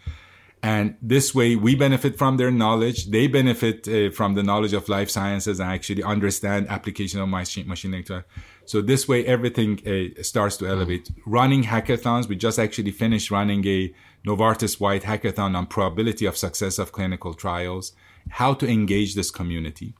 And 0.62 0.96
this 1.00 1.34
way 1.34 1.54
we 1.54 1.74
benefit 1.74 2.18
from 2.18 2.36
their 2.36 2.50
knowledge. 2.50 3.06
They 3.10 3.28
benefit 3.28 3.86
uh, 3.86 4.10
from 4.10 4.34
the 4.34 4.42
knowledge 4.42 4.72
of 4.72 4.88
life 4.88 5.08
sciences 5.08 5.60
and 5.60 5.70
actually 5.70 6.02
understand 6.02 6.68
application 6.68 7.20
of 7.20 7.28
machine, 7.28 7.68
machine 7.68 7.92
learning. 7.92 8.24
So 8.64 8.82
this 8.82 9.06
way 9.06 9.24
everything 9.24 9.80
uh, 9.86 10.22
starts 10.22 10.56
to 10.58 10.66
elevate. 10.66 11.10
Running 11.24 11.64
hackathons. 11.64 12.28
We 12.28 12.36
just 12.36 12.58
actually 12.58 12.90
finished 12.90 13.30
running 13.30 13.66
a 13.66 13.94
Novartis 14.26 14.80
wide 14.80 15.02
hackathon 15.02 15.56
on 15.56 15.66
probability 15.66 16.26
of 16.26 16.36
success 16.36 16.78
of 16.78 16.92
clinical 16.92 17.34
trials, 17.34 17.92
how 18.30 18.52
to 18.54 18.68
engage 18.68 19.14
this 19.14 19.30
community. 19.30 19.94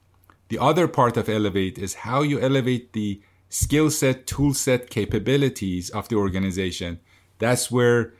The 0.49 0.59
other 0.59 0.88
part 0.88 1.16
of 1.16 1.29
Elevate 1.29 1.79
is 1.79 1.94
how 1.94 2.23
you 2.23 2.40
elevate 2.40 2.92
the 2.94 3.23
skill 3.49 3.90
set, 3.90 4.27
tool 4.27 4.55
set, 4.55 4.90
capabilities 4.90 5.88
of 5.90 6.09
the 6.09 6.16
organization. 6.16 7.01
That's 7.38 7.71
where 7.71 8.14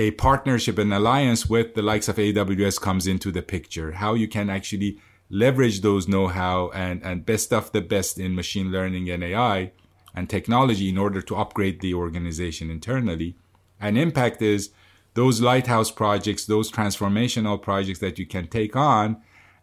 a 0.00 0.12
partnership, 0.12 0.78
an 0.78 0.94
alliance 0.94 1.46
with 1.46 1.74
the 1.74 1.82
likes 1.82 2.08
of 2.08 2.16
AWS 2.16 2.80
comes 2.80 3.06
into 3.06 3.30
the 3.30 3.42
picture. 3.42 3.92
How 3.92 4.14
you 4.14 4.28
can 4.28 4.48
actually 4.48 4.98
leverage 5.28 5.82
those 5.82 6.08
know-how 6.08 6.70
and, 6.70 7.02
and 7.04 7.26
best 7.26 7.52
of 7.52 7.70
the 7.72 7.82
best 7.82 8.18
in 8.18 8.34
machine 8.34 8.72
learning 8.72 9.10
and 9.10 9.22
AI 9.22 9.72
and 10.14 10.30
technology 10.30 10.88
in 10.88 10.96
order 10.96 11.20
to 11.20 11.36
upgrade 11.36 11.82
the 11.82 11.92
organization 11.92 12.70
internally. 12.70 13.36
And 13.78 13.98
impact 13.98 14.40
is 14.40 14.70
those 15.12 15.42
lighthouse 15.42 15.90
projects, 15.90 16.46
those 16.46 16.72
transformational 16.72 17.60
projects 17.60 17.98
that 17.98 18.18
you 18.18 18.24
can 18.24 18.46
take 18.48 18.74
on 18.74 19.20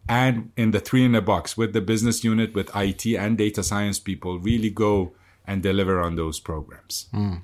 and 0.08 0.52
in 0.56 0.70
the 0.70 0.80
three 0.80 1.04
in 1.04 1.16
a 1.16 1.22
box 1.22 1.58
with 1.58 1.74
the 1.74 1.82
business 1.82 2.24
unit, 2.24 2.54
with 2.54 2.70
IT 2.76 3.08
and 3.08 3.40
data 3.40 3.64
science 3.64 3.98
people, 3.98 4.38
really 4.38 4.70
go 4.70 5.16
and 5.48 5.64
deliver 5.64 6.00
on 6.00 6.16
those 6.16 6.40
programs. 6.40 7.08
Mm. 7.12 7.42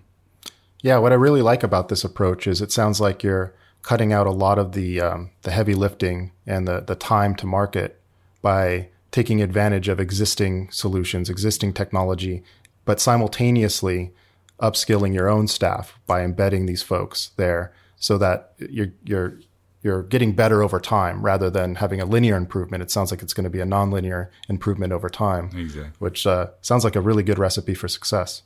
Yeah, 0.83 0.97
what 0.97 1.13
I 1.13 1.15
really 1.15 1.41
like 1.41 1.63
about 1.63 1.87
this 1.87 2.03
approach 2.03 2.45
is 2.45 2.61
it 2.61 2.71
sounds 2.71 2.99
like 3.01 3.23
you're 3.23 3.55
cutting 3.81 4.13
out 4.13 4.27
a 4.27 4.31
lot 4.31 4.59
of 4.59 4.73
the 4.73 5.01
um, 5.01 5.31
the 5.41 5.51
heavy 5.51 5.73
lifting 5.73 6.33
and 6.45 6.67
the 6.67 6.81
the 6.81 6.95
time 6.95 7.35
to 7.37 7.47
market 7.47 7.99
by 8.41 8.89
taking 9.09 9.41
advantage 9.41 9.87
of 9.87 9.99
existing 9.99 10.69
solutions, 10.71 11.29
existing 11.29 11.73
technology, 11.73 12.43
but 12.83 12.99
simultaneously 12.99 14.11
upskilling 14.59 15.13
your 15.13 15.29
own 15.29 15.47
staff 15.47 15.97
by 16.05 16.21
embedding 16.21 16.65
these 16.65 16.83
folks 16.83 17.31
there 17.37 17.73
so 17.95 18.17
that 18.17 18.53
you're 18.57 18.91
you're 19.05 19.39
you're 19.83 20.03
getting 20.03 20.33
better 20.33 20.61
over 20.61 20.79
time 20.81 21.21
rather 21.21 21.49
than 21.49 21.75
having 21.75 22.01
a 22.01 22.05
linear 22.05 22.35
improvement. 22.35 22.83
It 22.83 22.91
sounds 22.91 23.09
like 23.09 23.21
it's 23.21 23.33
going 23.33 23.43
to 23.45 23.49
be 23.49 23.59
a 23.61 23.65
nonlinear 23.65 24.29
improvement 24.49 24.91
over 24.91 25.09
time, 25.09 25.49
exactly. 25.55 25.91
which 25.99 26.27
uh, 26.27 26.47
sounds 26.61 26.83
like 26.83 26.95
a 26.97 27.01
really 27.01 27.23
good 27.23 27.39
recipe 27.39 27.73
for 27.73 27.87
success. 27.87 28.43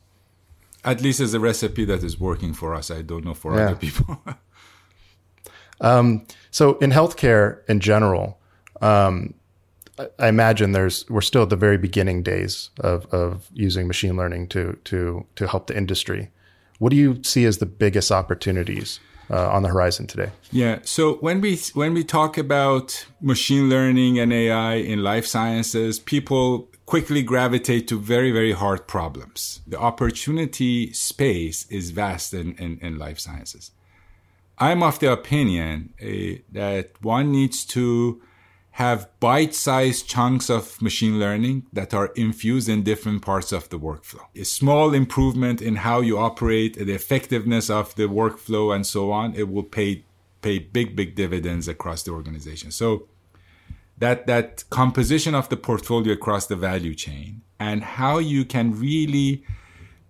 At 0.83 1.01
least 1.01 1.19
it's 1.19 1.33
a 1.33 1.39
recipe 1.39 1.85
that 1.85 2.03
is 2.03 2.19
working 2.19 2.53
for 2.53 2.73
us. 2.73 2.91
I 2.91 3.01
don't 3.01 3.25
know 3.25 3.33
for 3.33 3.55
yeah. 3.55 3.65
other 3.65 3.75
people. 3.75 4.21
um, 5.81 6.25
so 6.51 6.77
in 6.77 6.91
healthcare 6.91 7.67
in 7.67 7.79
general, 7.79 8.39
um, 8.81 9.33
I 10.19 10.27
imagine 10.27 10.73
there's 10.73 11.09
we're 11.09 11.21
still 11.21 11.43
at 11.43 11.49
the 11.49 11.55
very 11.55 11.77
beginning 11.77 12.21
days 12.21 12.69
of, 12.81 13.05
of 13.07 13.49
using 13.53 13.87
machine 13.87 14.15
learning 14.15 14.47
to 14.49 14.77
to 14.85 15.25
to 15.35 15.47
help 15.47 15.67
the 15.67 15.75
industry. 15.75 16.29
What 16.79 16.91
do 16.91 16.95
you 16.95 17.23
see 17.23 17.45
as 17.45 17.57
the 17.57 17.65
biggest 17.65 18.11
opportunities 18.11 18.99
uh, 19.29 19.49
on 19.49 19.63
the 19.63 19.69
horizon 19.69 20.07
today. 20.07 20.31
Yeah. 20.51 20.79
So 20.83 21.15
when 21.15 21.41
we 21.41 21.57
when 21.73 21.93
we 21.93 22.03
talk 22.03 22.37
about 22.37 23.05
machine 23.21 23.69
learning 23.69 24.19
and 24.19 24.31
AI 24.31 24.75
in 24.75 25.03
life 25.03 25.25
sciences, 25.25 25.99
people 25.99 26.69
quickly 26.88 27.21
gravitate 27.21 27.88
to 27.89 28.00
very 28.00 28.32
very 28.32 28.54
hard 28.54 28.88
problems. 28.88 29.62
The 29.67 29.80
opportunity 29.80 30.91
space 30.93 31.67
is 31.69 31.91
vast 31.91 32.34
in, 32.34 32.56
in, 32.56 32.80
in 32.82 32.97
life 32.97 33.19
sciences. 33.19 33.71
I'm 34.58 34.82
of 34.82 34.97
the 34.97 35.12
opinion 35.12 35.93
uh, 36.02 36.41
that 36.52 36.91
one 37.02 37.32
needs 37.32 37.63
to 37.76 38.21
have 38.71 39.10
bite-sized 39.19 40.08
chunks 40.08 40.50
of 40.50 40.82
machine 40.82 41.19
learning 41.19 41.65
that 41.73 41.93
are 41.93 42.12
infused 42.15 42.69
in 42.69 42.84
different 42.84 43.21
parts 43.23 43.52
of 43.52 43.67
the 43.69 43.80
workflow. 43.80 44.26
A 44.36 44.45
small 44.45 44.93
improvement 44.93 45.62
in 45.62 45.78
how 45.78 46.00
you 46.00 46.17
operate, 46.17 46.73
the 46.78 46.93
effectiveness 46.93 47.69
of 47.69 47.95
the 47.95 48.04
workflow 48.04 48.73
and 48.76 48.86
so 48.86 49.12
on, 49.12 49.36
it 49.36 49.50
will 49.50 49.63
pay 49.63 50.06
pay 50.41 50.60
big 50.60 50.95
big 50.95 51.15
dividends 51.15 51.67
across 51.67 52.04
the 52.04 52.12
organization. 52.12 52.71
So 52.71 53.08
that 53.97 54.27
that 54.27 54.63
composition 54.69 55.33
of 55.33 55.49
the 55.49 55.57
portfolio 55.57 56.13
across 56.13 56.47
the 56.47 56.55
value 56.55 56.93
chain 56.93 57.41
and 57.60 57.83
how 57.83 58.19
you 58.19 58.45
can 58.45 58.79
really 58.79 59.43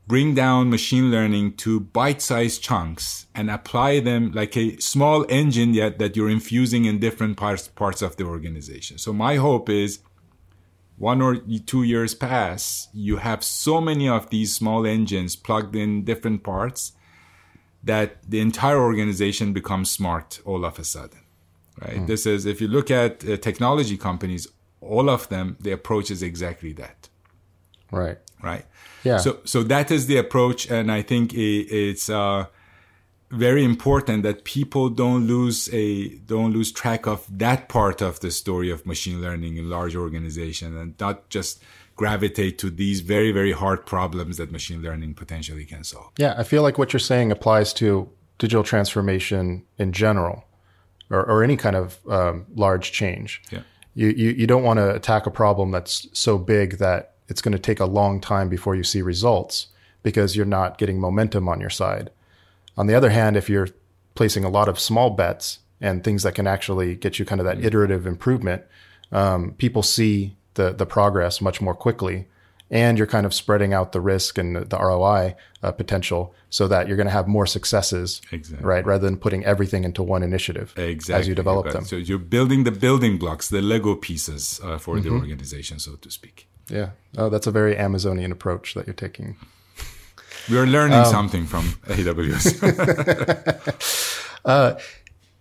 bring 0.07 0.33
down 0.33 0.69
machine 0.69 1.11
learning 1.11 1.53
to 1.53 1.81
bite-sized 1.81 2.61
chunks 2.61 3.27
and 3.35 3.51
apply 3.51 3.99
them 3.99 4.31
like 4.31 4.55
a 4.55 4.77
small 4.77 5.25
engine 5.27 5.73
yet 5.73 5.99
that 5.99 6.15
you're 6.15 6.29
infusing 6.29 6.85
in 6.85 6.97
different 6.99 7.35
parts 7.37 7.67
parts 7.67 8.01
of 8.01 8.15
the 8.15 8.23
organization. 8.23 8.97
So 8.97 9.11
my 9.11 9.35
hope 9.35 9.69
is 9.69 9.99
one 10.97 11.21
or 11.21 11.35
two 11.65 11.83
years 11.83 12.15
pass, 12.15 12.87
you 12.93 13.17
have 13.17 13.43
so 13.43 13.79
many 13.79 14.09
of 14.09 14.29
these 14.29 14.55
small 14.55 14.85
engines 14.85 15.35
plugged 15.35 15.75
in 15.75 16.03
different 16.03 16.43
parts 16.43 16.93
that 17.83 18.17
the 18.27 18.39
entire 18.39 18.79
organization 18.79 19.53
becomes 19.53 19.91
smart 19.91 20.41
all 20.43 20.65
of 20.65 20.79
a 20.79 20.83
sudden. 20.83 21.19
Right? 21.81 21.97
Mm. 21.97 22.07
This 22.07 22.25
is 22.25 22.45
if 22.45 22.61
you 22.61 22.67
look 22.67 22.89
at 22.89 23.27
uh, 23.27 23.37
technology 23.37 23.97
companies, 23.97 24.47
all 24.81 25.09
of 25.09 25.29
them 25.29 25.57
the 25.59 25.71
approach 25.71 26.11
is 26.11 26.23
exactly 26.23 26.73
that. 26.73 27.09
Right. 27.91 28.17
Right. 28.41 28.65
Yeah. 29.03 29.17
So 29.17 29.39
so 29.45 29.63
that 29.63 29.91
is 29.91 30.07
the 30.07 30.17
approach, 30.17 30.69
and 30.69 30.91
I 30.91 31.01
think 31.01 31.33
it, 31.33 31.37
it's 31.37 32.09
uh, 32.09 32.45
very 33.31 33.63
important 33.63 34.23
that 34.23 34.43
people 34.43 34.89
don't 34.89 35.27
lose 35.27 35.69
a 35.73 36.09
don't 36.09 36.53
lose 36.53 36.71
track 36.71 37.07
of 37.07 37.25
that 37.37 37.67
part 37.67 38.01
of 38.01 38.19
the 38.19 38.31
story 38.31 38.69
of 38.69 38.85
machine 38.85 39.21
learning 39.21 39.57
in 39.57 39.69
large 39.69 39.95
organizations, 39.95 40.75
and 40.75 40.99
not 40.99 41.29
just 41.29 41.61
gravitate 41.95 42.59
to 42.59 42.69
these 42.69 43.01
very 43.01 43.31
very 43.31 43.51
hard 43.51 43.85
problems 43.85 44.37
that 44.37 44.51
machine 44.51 44.81
learning 44.81 45.13
potentially 45.13 45.65
can 45.65 45.83
solve. 45.83 46.11
Yeah, 46.17 46.35
I 46.37 46.43
feel 46.43 46.61
like 46.61 46.77
what 46.77 46.93
you're 46.93 46.99
saying 46.99 47.31
applies 47.31 47.73
to 47.73 48.09
digital 48.37 48.63
transformation 48.63 49.65
in 49.77 49.91
general, 49.91 50.43
or, 51.09 51.25
or 51.25 51.43
any 51.43 51.57
kind 51.57 51.75
of 51.75 51.99
um, 52.09 52.45
large 52.55 52.91
change. 52.91 53.41
Yeah 53.51 53.61
You, 53.97 54.09
you, 54.09 54.29
you 54.29 54.47
don't 54.47 54.61
want 54.61 54.77
to 54.77 54.93
attack 54.93 55.25
a 55.25 55.31
problem 55.31 55.71
that's 55.71 56.07
so 56.13 56.37
big 56.37 56.77
that 56.77 57.15
it's 57.29 57.41
going 57.41 57.53
to 57.53 57.59
take 57.59 57.79
a 57.79 57.85
long 57.85 58.21
time 58.21 58.47
before 58.47 58.75
you 58.75 58.83
see 58.83 59.01
results 59.01 59.67
because 60.03 60.35
you're 60.35 60.45
not 60.45 60.77
getting 60.77 60.99
momentum 60.99 61.49
on 61.49 61.59
your 61.59 61.71
side. 61.71 62.11
On 62.77 62.85
the 62.85 62.93
other 62.93 63.09
hand, 63.09 63.35
if 63.35 63.49
you're 63.49 63.69
placing 64.13 64.43
a 64.43 64.49
lot 64.49 64.69
of 64.69 64.79
small 64.79 65.09
bets 65.09 65.59
and 65.81 66.03
things 66.03 66.21
that 66.21 66.35
can 66.35 66.45
actually 66.45 66.93
get 66.93 67.17
you 67.17 67.25
kind 67.25 67.41
of 67.41 67.45
that 67.45 67.65
iterative 67.65 68.05
improvement, 68.05 68.61
um, 69.11 69.55
people 69.57 69.81
see 69.81 70.37
the 70.53 70.73
the 70.73 70.85
progress 70.85 71.41
much 71.41 71.59
more 71.59 71.73
quickly, 71.73 72.27
and 72.69 72.97
you're 72.97 73.07
kind 73.07 73.25
of 73.25 73.33
spreading 73.33 73.73
out 73.73 73.91
the 73.91 74.01
risk 74.01 74.37
and 74.37 74.55
the 74.55 74.77
ROI 74.77 75.35
uh, 75.63 75.71
potential 75.71 76.33
so 76.49 76.67
that 76.67 76.87
you're 76.87 76.97
going 76.97 77.07
to 77.07 77.13
have 77.13 77.27
more 77.27 77.45
successes, 77.47 78.21
Exactly. 78.31 78.65
right? 78.65 78.85
Rather 78.85 79.05
than 79.05 79.17
putting 79.17 79.45
everything 79.45 79.83
into 79.83 80.03
one 80.03 80.23
initiative 80.23 80.73
exactly 80.77 81.19
as 81.21 81.27
you 81.27 81.35
develop 81.35 81.65
Right. 81.65 81.73
them. 81.75 81.85
So 81.85 81.95
you're 81.95 82.19
building 82.19 82.63
the 82.65 82.71
building 82.71 83.17
blocks, 83.17 83.49
the 83.49 83.61
Lego 83.61 83.95
pieces 83.95 84.59
uh, 84.63 84.77
for 84.77 84.95
Mm-hmm. 84.95 85.03
the 85.09 85.15
organization, 85.15 85.79
so 85.79 85.95
to 85.95 86.09
speak. 86.11 86.47
Yeah. 86.69 86.89
Oh, 87.17 87.29
that's 87.29 87.47
a 87.47 87.51
very 87.51 87.77
Amazonian 87.77 88.31
approach 88.31 88.73
that 88.73 88.85
you're 88.87 88.93
taking. 88.93 89.37
We 90.49 90.57
are 90.57 90.65
learning 90.67 90.99
Um, 90.99 91.05
something 91.05 91.45
from 91.47 91.63
AWS. 91.87 92.45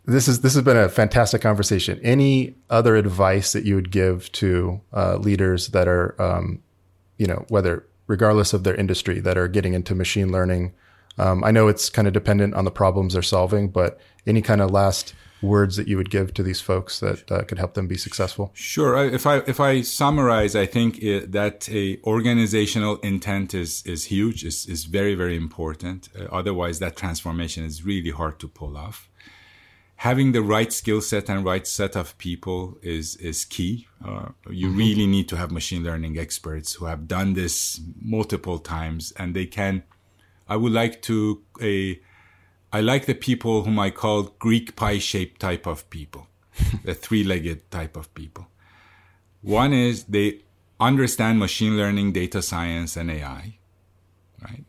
This 0.09 0.29
is 0.29 0.41
this 0.41 0.55
has 0.55 0.63
been 0.63 0.77
a 0.77 0.89
fantastic 0.89 1.43
conversation. 1.43 1.99
Any 2.01 2.55
other 2.71 2.95
advice 2.95 3.53
that 3.55 3.65
you 3.65 3.75
would 3.75 3.91
give 3.91 4.31
to 4.33 4.81
uh, 4.93 5.17
leaders 5.17 5.69
that 5.69 5.89
are, 5.89 6.15
um, 6.23 6.61
you 7.19 7.27
know, 7.27 7.45
whether 7.49 7.87
regardless 8.07 8.53
of 8.53 8.65
their 8.65 8.75
industry, 8.75 9.21
that 9.21 9.37
are 9.37 9.49
getting 9.49 9.75
into 9.75 9.95
machine 9.95 10.33
learning? 10.33 10.73
Um, 11.19 11.43
I 11.45 11.51
know 11.51 11.69
it's 11.69 11.89
kind 11.89 12.07
of 12.07 12.15
dependent 12.15 12.55
on 12.55 12.65
the 12.65 12.71
problems 12.71 13.15
they're 13.15 13.23
solving, 13.23 13.69
but 13.69 13.99
any 14.27 14.43
kind 14.43 14.61
of 14.61 14.71
last 14.71 15.15
words 15.43 15.77
that 15.77 15.89
you 15.89 15.97
would 15.97 16.11
give 16.11 16.33
to 16.35 16.43
these 16.43 16.61
folks 16.61 17.01
that 17.01 17.31
uh, 17.31 17.43
could 17.43 17.59
help 17.59 17.75
them 17.75 17.87
be 17.87 17.97
successful? 17.97 18.51
Sure. 18.55 18.97
If 18.97 19.27
I 19.27 19.39
if 19.47 19.61
I 19.61 19.83
summarize, 19.83 20.55
I 20.57 20.67
think 20.67 21.03
it, 21.03 21.33
that 21.33 21.69
a 21.69 21.99
organizational 22.05 22.97
intent 22.99 23.55
is 23.55 23.83
is 23.87 24.05
huge. 24.05 24.45
is 24.45 24.67
is 24.67 24.85
very 24.85 25.15
very 25.15 25.37
important. 25.37 26.09
Uh, 26.19 26.25
otherwise, 26.33 26.79
that 26.79 26.97
transformation 26.97 27.65
is 27.65 27.85
really 27.85 28.11
hard 28.11 28.39
to 28.41 28.49
pull 28.49 28.77
off. 28.77 29.09
Having 29.97 30.33
the 30.33 30.43
right 30.43 30.73
skill 30.73 31.01
set 31.01 31.31
and 31.31 31.45
right 31.45 31.67
set 31.67 31.97
of 31.97 32.17
people 32.19 32.79
is 32.83 33.17
is 33.17 33.45
key. 33.45 33.89
Uh, 34.05 34.29
you 34.51 34.69
really 34.69 35.07
need 35.07 35.29
to 35.29 35.37
have 35.37 35.51
machine 35.51 35.83
learning 35.83 36.19
experts 36.19 36.75
who 36.75 36.85
have 36.85 37.09
done 37.09 37.33
this 37.33 37.81
multiple 38.01 38.59
times, 38.59 39.13
and 39.17 39.35
they 39.35 39.47
can. 39.47 39.83
I 40.49 40.57
would 40.57 40.73
like 40.73 41.03
to 41.03 41.43
a. 41.63 42.01
I 42.73 42.81
like 42.83 43.07
the 43.07 43.15
people 43.15 43.63
whom 43.63 43.79
I 43.79 43.91
call 43.91 44.35
Greek 44.39 44.77
pi 44.77 44.99
shaped 44.99 45.41
type 45.41 45.67
of 45.67 45.89
people, 45.89 46.29
the 46.85 46.95
three 46.95 47.25
legged 47.25 47.71
type 47.71 47.97
of 47.97 48.13
people. 48.15 48.49
One 49.41 49.73
is 49.73 50.05
they 50.05 50.43
understand 50.79 51.39
machine 51.39 51.77
learning, 51.77 52.13
data 52.13 52.43
science, 52.43 52.97
and 52.97 53.11
AI, 53.11 53.59
right? 54.43 54.65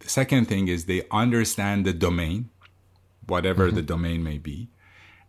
The 0.00 0.08
second 0.08 0.46
thing 0.46 0.68
is 0.68 0.84
they 0.84 1.02
understand 1.10 1.86
the 1.86 1.92
domain, 1.92 2.50
whatever 3.26 3.70
the 3.70 3.82
domain 3.82 4.22
may 4.22 4.38
be. 4.38 4.68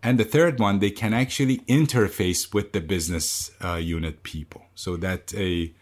And 0.03 0.19
the 0.19 0.23
third 0.23 0.59
one, 0.59 0.79
they 0.79 0.91
can 0.91 1.13
actually 1.13 1.59
interface 1.67 2.53
with 2.53 2.73
the 2.73 2.81
business 2.81 3.49
uh, 3.63 3.75
unit 3.75 4.21
people 4.21 4.65
so 4.75 4.97
that 4.97 5.33
a, 5.33 5.73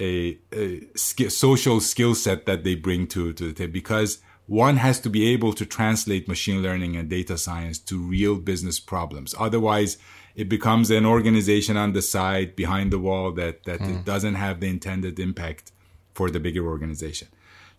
a, 0.00 0.38
a 0.52 0.80
sk- 0.96 1.30
social 1.30 1.80
skill 1.80 2.14
set 2.14 2.46
that 2.46 2.64
they 2.64 2.74
bring 2.74 3.06
to, 3.08 3.32
to 3.32 3.44
the 3.46 3.52
table 3.52 3.72
because 3.72 4.18
one 4.46 4.78
has 4.78 4.98
to 5.00 5.08
be 5.08 5.28
able 5.28 5.52
to 5.52 5.64
translate 5.64 6.26
machine 6.26 6.62
learning 6.62 6.96
and 6.96 7.08
data 7.08 7.38
science 7.38 7.78
to 7.78 7.96
real 7.96 8.36
business 8.36 8.80
problems. 8.80 9.36
Otherwise, 9.38 9.98
it 10.34 10.48
becomes 10.48 10.90
an 10.90 11.06
organization 11.06 11.76
on 11.76 11.92
the 11.92 12.02
side 12.02 12.56
behind 12.56 12.92
the 12.92 12.98
wall 12.98 13.30
that, 13.32 13.62
that 13.64 13.80
it 13.80 14.04
doesn't 14.04 14.34
have 14.34 14.58
the 14.58 14.68
intended 14.68 15.20
impact 15.20 15.70
for 16.12 16.30
the 16.30 16.40
bigger 16.40 16.66
organization. 16.66 17.28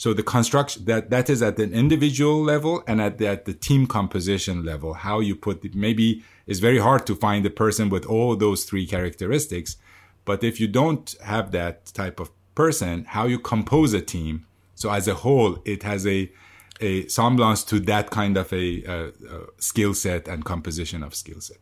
So 0.02 0.16
the 0.16 0.24
construction 0.24 0.86
that 0.86 1.12
that 1.12 1.30
is 1.30 1.44
at 1.44 1.60
an 1.60 1.74
individual 1.74 2.42
level 2.42 2.84
and 2.88 3.00
at 3.00 3.20
the, 3.20 3.28
at 3.28 3.46
the 3.46 3.54
team 3.54 3.86
composition 3.86 4.66
level, 4.66 4.96
how 4.96 5.20
you 5.20 5.36
put 5.36 5.64
it, 5.64 5.76
maybe 5.76 6.24
it's 6.48 6.58
very 6.60 6.80
hard 6.80 7.06
to 7.06 7.14
find 7.14 7.46
a 7.46 7.52
person 7.52 7.88
with 7.88 8.08
all 8.08 8.36
those 8.36 8.64
three 8.64 8.88
characteristics. 8.88 9.78
But 10.26 10.44
if 10.44 10.60
you 10.60 10.68
don't 10.68 11.14
have 11.24 11.52
that 11.52 11.86
type 11.94 12.20
of 12.20 12.32
person, 12.56 13.06
how 13.10 13.28
you 13.28 13.38
compose 13.38 13.94
a 13.94 14.02
team, 14.02 14.48
so 14.74 14.90
as 14.90 15.08
a 15.08 15.14
whole, 15.14 15.60
it 15.66 15.84
has 15.84 16.08
a 16.08 16.32
a 16.80 17.08
semblance 17.08 17.64
to 17.66 17.80
that 17.82 18.10
kind 18.10 18.38
of 18.38 18.52
a, 18.52 18.84
uh 18.86 18.94
uh 18.94 19.46
skill 19.60 19.94
set 19.94 20.28
and 20.28 20.44
composition 20.44 21.04
of 21.04 21.14
skill 21.14 21.42
set. 21.42 21.60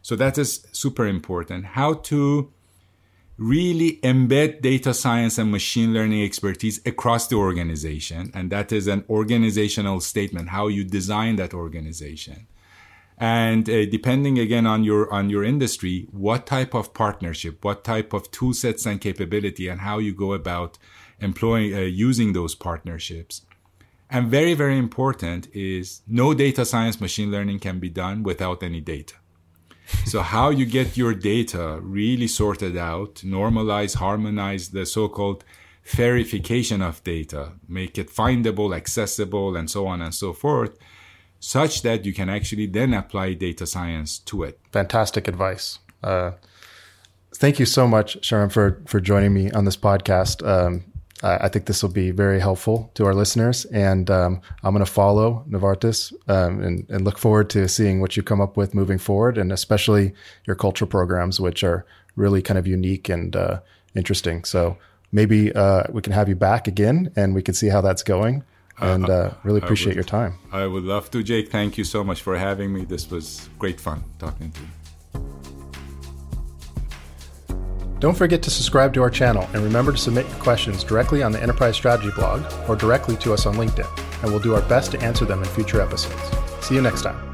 So 0.00 0.16
that 0.16 0.38
is 0.38 0.66
super 0.72 1.06
important. 1.06 1.66
How 1.66 1.92
to 2.10 2.50
really 3.36 3.98
embed 4.02 4.60
data 4.60 4.94
science 4.94 5.38
and 5.38 5.50
machine 5.50 5.92
learning 5.92 6.22
expertise 6.22 6.80
across 6.86 7.26
the 7.26 7.36
organization. 7.36 8.30
And 8.34 8.50
that 8.50 8.72
is 8.72 8.86
an 8.86 9.04
organizational 9.10 10.00
statement, 10.00 10.50
how 10.50 10.68
you 10.68 10.84
design 10.84 11.36
that 11.36 11.52
organization. 11.52 12.46
And 13.18 13.68
uh, 13.68 13.86
depending 13.86 14.38
again 14.38 14.66
on 14.66 14.82
your 14.82 15.12
on 15.12 15.30
your 15.30 15.44
industry, 15.44 16.08
what 16.10 16.46
type 16.46 16.74
of 16.74 16.94
partnership, 16.94 17.64
what 17.64 17.84
type 17.84 18.12
of 18.12 18.30
tool 18.32 18.52
sets 18.54 18.86
and 18.86 19.00
capability, 19.00 19.68
and 19.68 19.80
how 19.80 19.98
you 19.98 20.12
go 20.12 20.32
about 20.32 20.78
employing 21.20 21.74
uh, 21.74 21.80
using 21.80 22.32
those 22.32 22.56
partnerships. 22.56 23.42
And 24.10 24.28
very 24.28 24.54
very 24.54 24.76
important 24.78 25.48
is 25.54 26.02
no 26.08 26.34
data 26.34 26.64
science 26.64 27.00
machine 27.00 27.30
learning 27.30 27.60
can 27.60 27.78
be 27.78 27.88
done 27.88 28.24
without 28.24 28.64
any 28.64 28.80
data. 28.80 29.14
So 30.06 30.20
how 30.22 30.50
you 30.50 30.66
get 30.66 30.96
your 30.96 31.14
data 31.14 31.78
really 31.82 32.28
sorted 32.28 32.76
out, 32.76 33.16
normalize, 33.24 33.96
harmonize 33.96 34.70
the 34.70 34.86
so-called 34.86 35.44
FAIRification 35.84 36.80
of 36.82 37.04
data, 37.04 37.52
make 37.68 37.98
it 37.98 38.08
findable, 38.10 38.74
accessible, 38.74 39.56
and 39.56 39.70
so 39.70 39.86
on 39.86 40.00
and 40.00 40.14
so 40.14 40.32
forth, 40.32 40.78
such 41.40 41.82
that 41.82 42.06
you 42.06 42.14
can 42.14 42.30
actually 42.30 42.66
then 42.66 42.94
apply 42.94 43.34
data 43.34 43.66
science 43.66 44.18
to 44.20 44.42
it. 44.44 44.58
Fantastic 44.72 45.28
advice. 45.28 45.78
Uh, 46.02 46.32
thank 47.34 47.58
you 47.58 47.66
so 47.66 47.86
much, 47.86 48.18
Shahram, 48.22 48.50
for 48.50 48.82
for 48.86 49.00
joining 49.00 49.34
me 49.34 49.50
on 49.50 49.64
this 49.64 49.76
podcast. 49.76 50.46
Um, 50.46 50.84
I 51.22 51.48
think 51.48 51.66
this 51.66 51.82
will 51.82 51.90
be 51.90 52.10
very 52.10 52.40
helpful 52.40 52.90
to 52.94 53.06
our 53.06 53.14
listeners, 53.14 53.64
and 53.66 54.10
um, 54.10 54.42
I'm 54.62 54.74
going 54.74 54.84
to 54.84 54.90
follow 54.90 55.44
Novartis 55.48 56.12
um, 56.28 56.60
and, 56.60 56.86
and 56.90 57.04
look 57.04 57.18
forward 57.18 57.48
to 57.50 57.68
seeing 57.68 58.00
what 58.00 58.16
you 58.16 58.22
come 58.22 58.40
up 58.40 58.56
with 58.56 58.74
moving 58.74 58.98
forward, 58.98 59.38
and 59.38 59.52
especially 59.52 60.12
your 60.44 60.56
culture 60.56 60.86
programs, 60.86 61.40
which 61.40 61.64
are 61.64 61.86
really 62.16 62.42
kind 62.42 62.58
of 62.58 62.66
unique 62.66 63.08
and 63.08 63.34
uh, 63.36 63.60
interesting. 63.94 64.44
So 64.44 64.76
maybe 65.12 65.52
uh, 65.54 65.84
we 65.90 66.02
can 66.02 66.12
have 66.12 66.28
you 66.28 66.36
back 66.36 66.68
again, 66.68 67.10
and 67.16 67.34
we 67.34 67.42
can 67.42 67.54
see 67.54 67.68
how 67.68 67.80
that's 67.80 68.02
going. 68.02 68.44
And 68.80 69.08
uh, 69.08 69.30
really 69.44 69.60
appreciate 69.60 69.90
would. 69.90 69.96
your 69.96 70.04
time. 70.04 70.38
I 70.50 70.66
would 70.66 70.82
love 70.82 71.08
to, 71.12 71.22
Jake. 71.22 71.48
Thank 71.50 71.78
you 71.78 71.84
so 71.84 72.02
much 72.02 72.22
for 72.22 72.36
having 72.36 72.72
me. 72.72 72.84
This 72.84 73.08
was 73.08 73.48
great 73.56 73.80
fun 73.80 74.02
talking 74.18 74.50
to 74.50 74.60
you. 74.60 74.66
Don't 78.04 78.14
forget 78.14 78.42
to 78.42 78.50
subscribe 78.50 78.92
to 78.92 79.02
our 79.02 79.08
channel 79.08 79.48
and 79.54 79.64
remember 79.64 79.90
to 79.90 79.96
submit 79.96 80.28
your 80.28 80.36
questions 80.36 80.84
directly 80.84 81.22
on 81.22 81.32
the 81.32 81.42
Enterprise 81.42 81.74
Strategy 81.74 82.10
blog 82.14 82.44
or 82.68 82.76
directly 82.76 83.16
to 83.16 83.32
us 83.32 83.46
on 83.46 83.54
LinkedIn, 83.54 83.88
and 84.22 84.30
we'll 84.30 84.40
do 84.40 84.54
our 84.54 84.60
best 84.68 84.90
to 84.90 85.00
answer 85.00 85.24
them 85.24 85.38
in 85.38 85.48
future 85.48 85.80
episodes. 85.80 86.20
See 86.60 86.74
you 86.74 86.82
next 86.82 87.00
time. 87.00 87.33